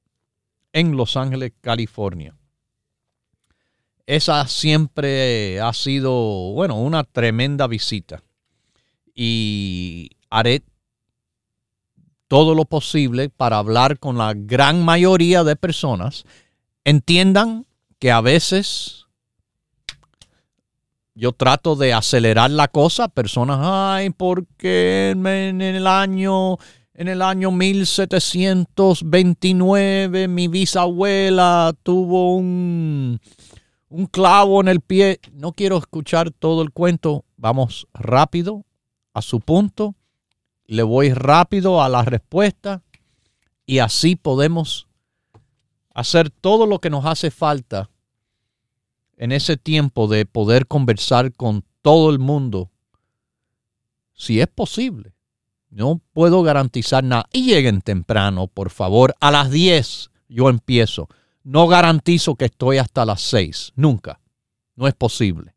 en 0.73 0.95
Los 0.97 1.17
Ángeles, 1.17 1.53
California. 1.61 2.35
Esa 4.05 4.47
siempre 4.47 5.59
ha 5.59 5.71
sido, 5.73 6.13
bueno, 6.53 6.75
una 6.75 7.03
tremenda 7.03 7.67
visita. 7.67 8.23
Y 9.13 10.11
haré 10.29 10.63
todo 12.29 12.53
lo 12.53 12.65
posible 12.65 13.29
para 13.29 13.57
hablar 13.57 13.99
con 13.99 14.17
la 14.17 14.33
gran 14.35 14.85
mayoría 14.85 15.43
de 15.43 15.55
personas, 15.55 16.25
entiendan 16.85 17.65
que 17.97 18.11
a 18.11 18.21
veces 18.21 19.07
yo 21.15 21.33
trato 21.33 21.75
de 21.75 21.91
acelerar 21.91 22.51
la 22.51 22.67
cosa, 22.67 23.09
personas, 23.09 23.59
ay, 23.61 24.11
porque 24.11 25.09
en 25.09 25.61
el 25.61 25.85
año 25.85 26.57
en 26.99 27.07
el 27.07 27.23
año 27.23 27.49
1729 27.49 30.27
mi 30.27 30.47
bisabuela 30.47 31.73
tuvo 31.81 32.35
un, 32.35 33.19
un 33.89 34.05
clavo 34.05 34.61
en 34.61 34.67
el 34.67 34.81
pie. 34.81 35.19
No 35.33 35.53
quiero 35.53 35.77
escuchar 35.77 36.29
todo 36.29 36.61
el 36.61 36.69
cuento, 36.71 37.25
vamos 37.37 37.87
rápido 37.93 38.63
a 39.13 39.23
su 39.23 39.39
punto 39.39 39.95
le 40.69 40.83
voy 40.83 41.13
rápido 41.13 41.81
a 41.81 41.89
la 41.89 42.03
respuesta 42.03 42.83
y 43.65 43.79
así 43.79 44.15
podemos 44.15 44.87
hacer 45.95 46.29
todo 46.29 46.67
lo 46.67 46.77
que 46.77 46.91
nos 46.91 47.05
hace 47.05 47.31
falta 47.31 47.89
en 49.17 49.31
ese 49.31 49.57
tiempo 49.57 50.07
de 50.07 50.27
poder 50.27 50.67
conversar 50.67 51.33
con 51.33 51.65
todo 51.81 52.11
el 52.11 52.19
mundo, 52.19 52.69
si 54.13 54.39
es 54.39 54.47
posible. 54.47 55.11
No 55.69 56.01
puedo 56.13 56.41
garantizar 56.41 57.03
nada. 57.03 57.27
Y 57.31 57.45
lleguen 57.45 57.81
temprano, 57.81 58.47
por 58.47 58.69
favor. 58.69 59.15
A 59.19 59.31
las 59.31 59.51
10 59.51 60.09
yo 60.27 60.49
empiezo. 60.49 61.07
No 61.43 61.67
garantizo 61.67 62.35
que 62.35 62.45
estoy 62.45 62.77
hasta 62.77 63.05
las 63.05 63.21
6. 63.21 63.73
Nunca. 63.75 64.19
No 64.75 64.87
es 64.87 64.95
posible. 64.95 65.55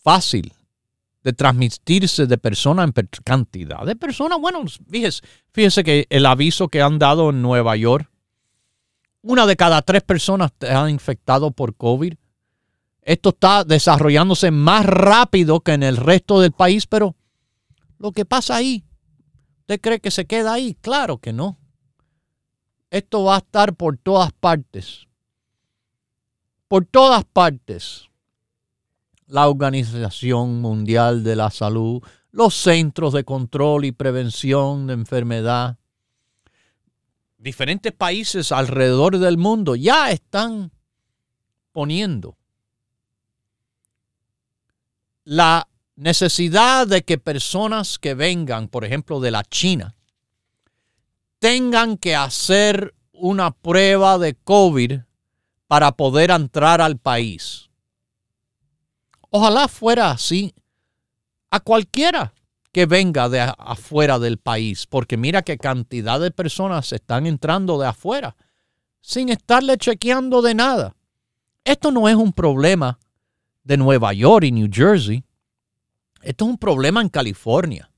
fácil 0.00 0.52
de 1.24 1.32
transmitirse 1.32 2.28
de 2.28 2.38
persona 2.38 2.84
en 2.84 2.92
cantidad 3.24 3.84
de 3.84 3.96
personas. 3.96 4.38
Bueno, 4.40 4.62
fíjese, 4.88 5.82
que 5.82 6.06
el 6.08 6.26
aviso 6.26 6.68
que 6.68 6.82
han 6.82 7.00
dado 7.00 7.30
en 7.30 7.42
Nueva 7.42 7.74
York, 7.74 8.08
una 9.22 9.44
de 9.44 9.56
cada 9.56 9.82
tres 9.82 10.04
personas 10.04 10.52
han 10.60 10.88
infectado 10.88 11.50
por 11.50 11.74
COVID. 11.74 12.14
Esto 13.02 13.30
está 13.30 13.64
desarrollándose 13.64 14.52
más 14.52 14.86
rápido 14.86 15.62
que 15.62 15.72
en 15.72 15.82
el 15.82 15.96
resto 15.96 16.40
del 16.40 16.52
país, 16.52 16.86
pero 16.86 17.16
lo 18.02 18.10
que 18.10 18.24
pasa 18.24 18.56
ahí, 18.56 18.84
¿usted 19.60 19.80
cree 19.80 20.00
que 20.00 20.10
se 20.10 20.26
queda 20.26 20.54
ahí? 20.54 20.74
Claro 20.80 21.18
que 21.18 21.32
no. 21.32 21.56
Esto 22.90 23.22
va 23.22 23.36
a 23.36 23.38
estar 23.38 23.76
por 23.76 23.96
todas 23.96 24.32
partes. 24.32 25.06
Por 26.66 26.84
todas 26.84 27.24
partes 27.24 28.08
la 29.28 29.48
Organización 29.48 30.60
Mundial 30.60 31.22
de 31.22 31.36
la 31.36 31.50
Salud, 31.50 32.02
los 32.32 32.54
Centros 32.56 33.12
de 33.12 33.22
Control 33.22 33.84
y 33.84 33.92
Prevención 33.92 34.88
de 34.88 34.94
Enfermedad, 34.94 35.78
diferentes 37.38 37.92
países 37.92 38.50
alrededor 38.50 39.18
del 39.18 39.38
mundo 39.38 39.76
ya 39.76 40.10
están 40.10 40.72
poniendo 41.70 42.36
la 45.22 45.68
necesidad 45.96 46.86
de 46.86 47.02
que 47.02 47.18
personas 47.18 47.98
que 47.98 48.14
vengan, 48.14 48.68
por 48.68 48.84
ejemplo, 48.84 49.20
de 49.20 49.30
la 49.30 49.44
China, 49.44 49.94
tengan 51.38 51.96
que 51.96 52.14
hacer 52.14 52.94
una 53.12 53.50
prueba 53.50 54.18
de 54.18 54.34
COVID 54.34 55.00
para 55.66 55.92
poder 55.92 56.30
entrar 56.30 56.80
al 56.80 56.98
país. 56.98 57.70
Ojalá 59.30 59.68
fuera 59.68 60.10
así 60.10 60.54
a 61.50 61.60
cualquiera 61.60 62.34
que 62.72 62.86
venga 62.86 63.28
de 63.28 63.40
afuera 63.40 64.18
del 64.18 64.38
país, 64.38 64.86
porque 64.86 65.16
mira 65.16 65.42
qué 65.42 65.58
cantidad 65.58 66.18
de 66.20 66.30
personas 66.30 66.92
están 66.92 67.26
entrando 67.26 67.78
de 67.78 67.86
afuera 67.86 68.36
sin 69.02 69.28
estarle 69.28 69.76
chequeando 69.76 70.40
de 70.42 70.54
nada. 70.54 70.94
Esto 71.64 71.90
no 71.90 72.08
es 72.08 72.14
un 72.14 72.32
problema 72.32 72.98
de 73.62 73.76
Nueva 73.76 74.12
York 74.12 74.44
y 74.44 74.52
New 74.52 74.68
Jersey. 74.72 75.24
Esto 76.22 76.44
es 76.44 76.50
un 76.50 76.58
problema 76.58 77.00
en 77.00 77.08
California. 77.08 77.90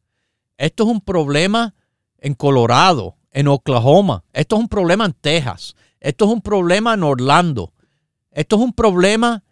Esto 0.56 0.84
es 0.84 0.90
un 0.90 1.00
problema 1.00 1.74
en 2.18 2.34
Colorado, 2.34 3.16
en 3.30 3.48
Oklahoma. 3.48 4.24
Esto 4.32 4.56
es 4.56 4.62
un 4.62 4.68
problema 4.68 5.04
en 5.04 5.12
Texas. 5.12 5.76
Esto 6.00 6.24
es 6.26 6.30
un 6.32 6.40
problema 6.40 6.94
en 6.94 7.02
Orlando. 7.02 7.72
Esto 8.30 8.56
es 8.56 8.62
un 8.62 8.72
problema 8.72 9.42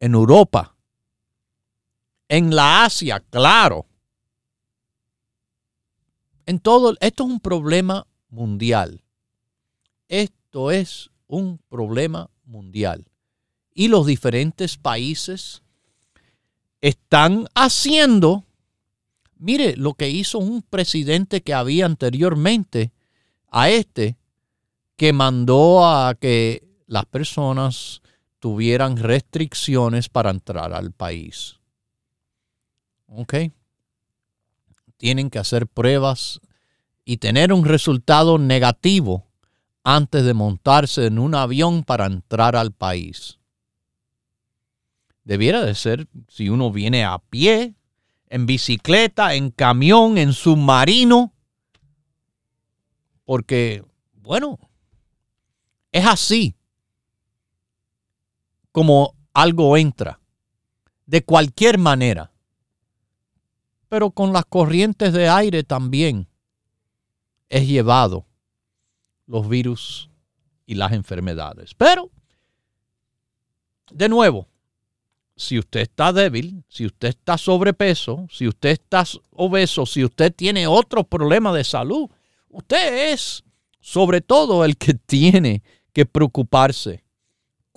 en 0.00 0.14
Europa 0.14 0.74
en 2.28 2.54
la 2.54 2.84
Asia, 2.84 3.20
claro. 3.30 3.86
En 6.46 6.60
todo, 6.60 6.94
esto 7.00 7.24
es 7.24 7.30
un 7.30 7.40
problema 7.40 8.06
mundial. 8.28 9.02
Esto 10.08 10.70
es 10.70 11.10
un 11.26 11.58
problema 11.68 12.30
mundial. 12.44 13.06
Y 13.74 13.88
los 13.88 14.06
diferentes 14.06 14.76
países 14.76 15.62
están 16.80 17.48
haciendo, 17.54 18.44
mire, 19.36 19.76
lo 19.76 19.94
que 19.94 20.10
hizo 20.10 20.38
un 20.38 20.62
presidente 20.62 21.42
que 21.42 21.54
había 21.54 21.86
anteriormente 21.86 22.92
a 23.50 23.70
este, 23.70 24.16
que 24.96 25.12
mandó 25.12 25.86
a 25.86 26.14
que 26.14 26.66
las 26.86 27.06
personas 27.06 28.02
tuvieran 28.38 28.96
restricciones 28.96 30.08
para 30.08 30.30
entrar 30.30 30.72
al 30.72 30.92
país. 30.92 31.56
¿Ok? 33.06 33.34
Tienen 34.96 35.30
que 35.30 35.38
hacer 35.38 35.66
pruebas 35.66 36.40
y 37.04 37.18
tener 37.18 37.52
un 37.52 37.64
resultado 37.64 38.38
negativo 38.38 39.26
antes 39.82 40.24
de 40.24 40.34
montarse 40.34 41.06
en 41.06 41.18
un 41.18 41.34
avión 41.34 41.84
para 41.84 42.06
entrar 42.06 42.56
al 42.56 42.72
país. 42.72 43.37
Debiera 45.28 45.62
de 45.62 45.74
ser 45.74 46.08
si 46.26 46.48
uno 46.48 46.72
viene 46.72 47.04
a 47.04 47.18
pie, 47.18 47.74
en 48.28 48.46
bicicleta, 48.46 49.34
en 49.34 49.50
camión, 49.50 50.16
en 50.16 50.32
submarino, 50.32 51.34
porque, 53.26 53.84
bueno, 54.14 54.58
es 55.92 56.06
así 56.06 56.56
como 58.72 59.16
algo 59.34 59.76
entra, 59.76 60.18
de 61.04 61.22
cualquier 61.22 61.76
manera, 61.76 62.32
pero 63.90 64.12
con 64.12 64.32
las 64.32 64.46
corrientes 64.46 65.12
de 65.12 65.28
aire 65.28 65.62
también 65.62 66.26
es 67.50 67.68
llevado 67.68 68.24
los 69.26 69.46
virus 69.46 70.08
y 70.64 70.76
las 70.76 70.92
enfermedades. 70.92 71.74
Pero, 71.74 72.10
de 73.90 74.08
nuevo, 74.08 74.48
si 75.38 75.58
usted 75.58 75.80
está 75.80 76.12
débil, 76.12 76.62
si 76.68 76.84
usted 76.84 77.08
está 77.08 77.38
sobrepeso, 77.38 78.26
si 78.30 78.46
usted 78.46 78.70
está 78.70 79.04
obeso, 79.30 79.86
si 79.86 80.04
usted 80.04 80.34
tiene 80.34 80.66
otro 80.66 81.04
problema 81.04 81.52
de 81.54 81.64
salud, 81.64 82.10
usted 82.50 83.12
es 83.12 83.42
sobre 83.80 84.20
todo 84.20 84.64
el 84.66 84.76
que 84.76 84.92
tiene 85.06 85.62
que 85.94 86.04
preocuparse 86.04 87.04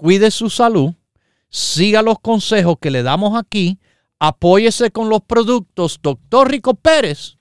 cuide 0.01 0.31
su 0.31 0.49
salud, 0.49 0.95
siga 1.47 2.01
los 2.01 2.19
consejos 2.19 2.77
que 2.81 2.89
le 2.89 3.03
damos 3.03 3.37
aquí, 3.37 3.79
apóyese 4.17 4.89
con 4.89 5.09
los 5.09 5.21
productos 5.21 5.99
Doctor 6.01 6.49
Rico 6.49 6.73
Pérez. 6.73 7.37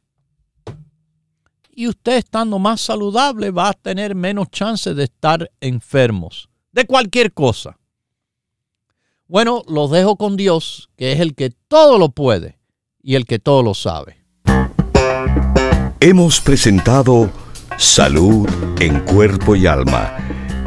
Y 1.71 1.89
usted 1.89 2.19
estando 2.19 2.59
más 2.59 2.83
saludable 2.83 3.51
va 3.51 3.71
a 3.71 3.73
tener 3.73 4.15
menos 4.15 4.51
chance 4.51 4.93
de 4.93 5.05
estar 5.05 5.51
enfermos 5.63 6.51
de 6.71 6.85
cualquier 6.85 7.33
cosa. 7.33 7.79
Bueno, 9.31 9.63
los 9.69 9.93
dejo 9.93 10.17
con 10.17 10.37
Dios, 10.37 10.91
que 10.97 11.13
es 11.13 11.21
el 11.21 11.37
que 11.37 11.51
todo 11.69 11.99
lo 11.99 12.09
puede 12.09 12.59
y 13.01 13.15
el 13.15 13.27
que 13.27 13.39
todo 13.39 13.63
lo 13.63 13.75
sabe. 13.75 14.25
Hemos 16.01 16.41
presentado 16.41 17.31
Salud 17.79 18.49
en 18.81 18.99
Cuerpo 19.05 19.55
y 19.55 19.69
Alma 19.69 20.17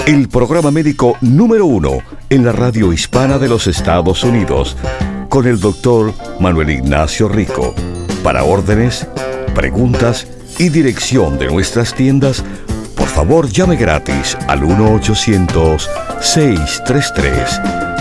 el 0.08 0.30
programa 0.30 0.72
médico 0.72 1.18
número 1.20 1.66
uno 1.66 1.98
en 2.30 2.46
la 2.46 2.54
radio 2.54 2.94
hispana 2.94 3.38
de 3.38 3.50
los 3.50 3.68
Estados 3.68 4.24
Unidos, 4.24 4.78
con 5.28 5.46
el 5.46 5.60
doctor 5.60 6.14
Manuel 6.40 6.70
Ignacio 6.70 7.28
Rico. 7.28 7.76
Para 8.24 8.46
órdenes, 8.46 9.06
preguntas 9.54 10.26
y 10.58 10.70
dirección 10.70 11.38
de 11.38 11.48
nuestras 11.48 11.94
tiendas, 11.94 12.46
por 12.96 13.08
favor 13.08 13.50
llame 13.50 13.76
gratis 13.76 14.38
al 14.48 14.64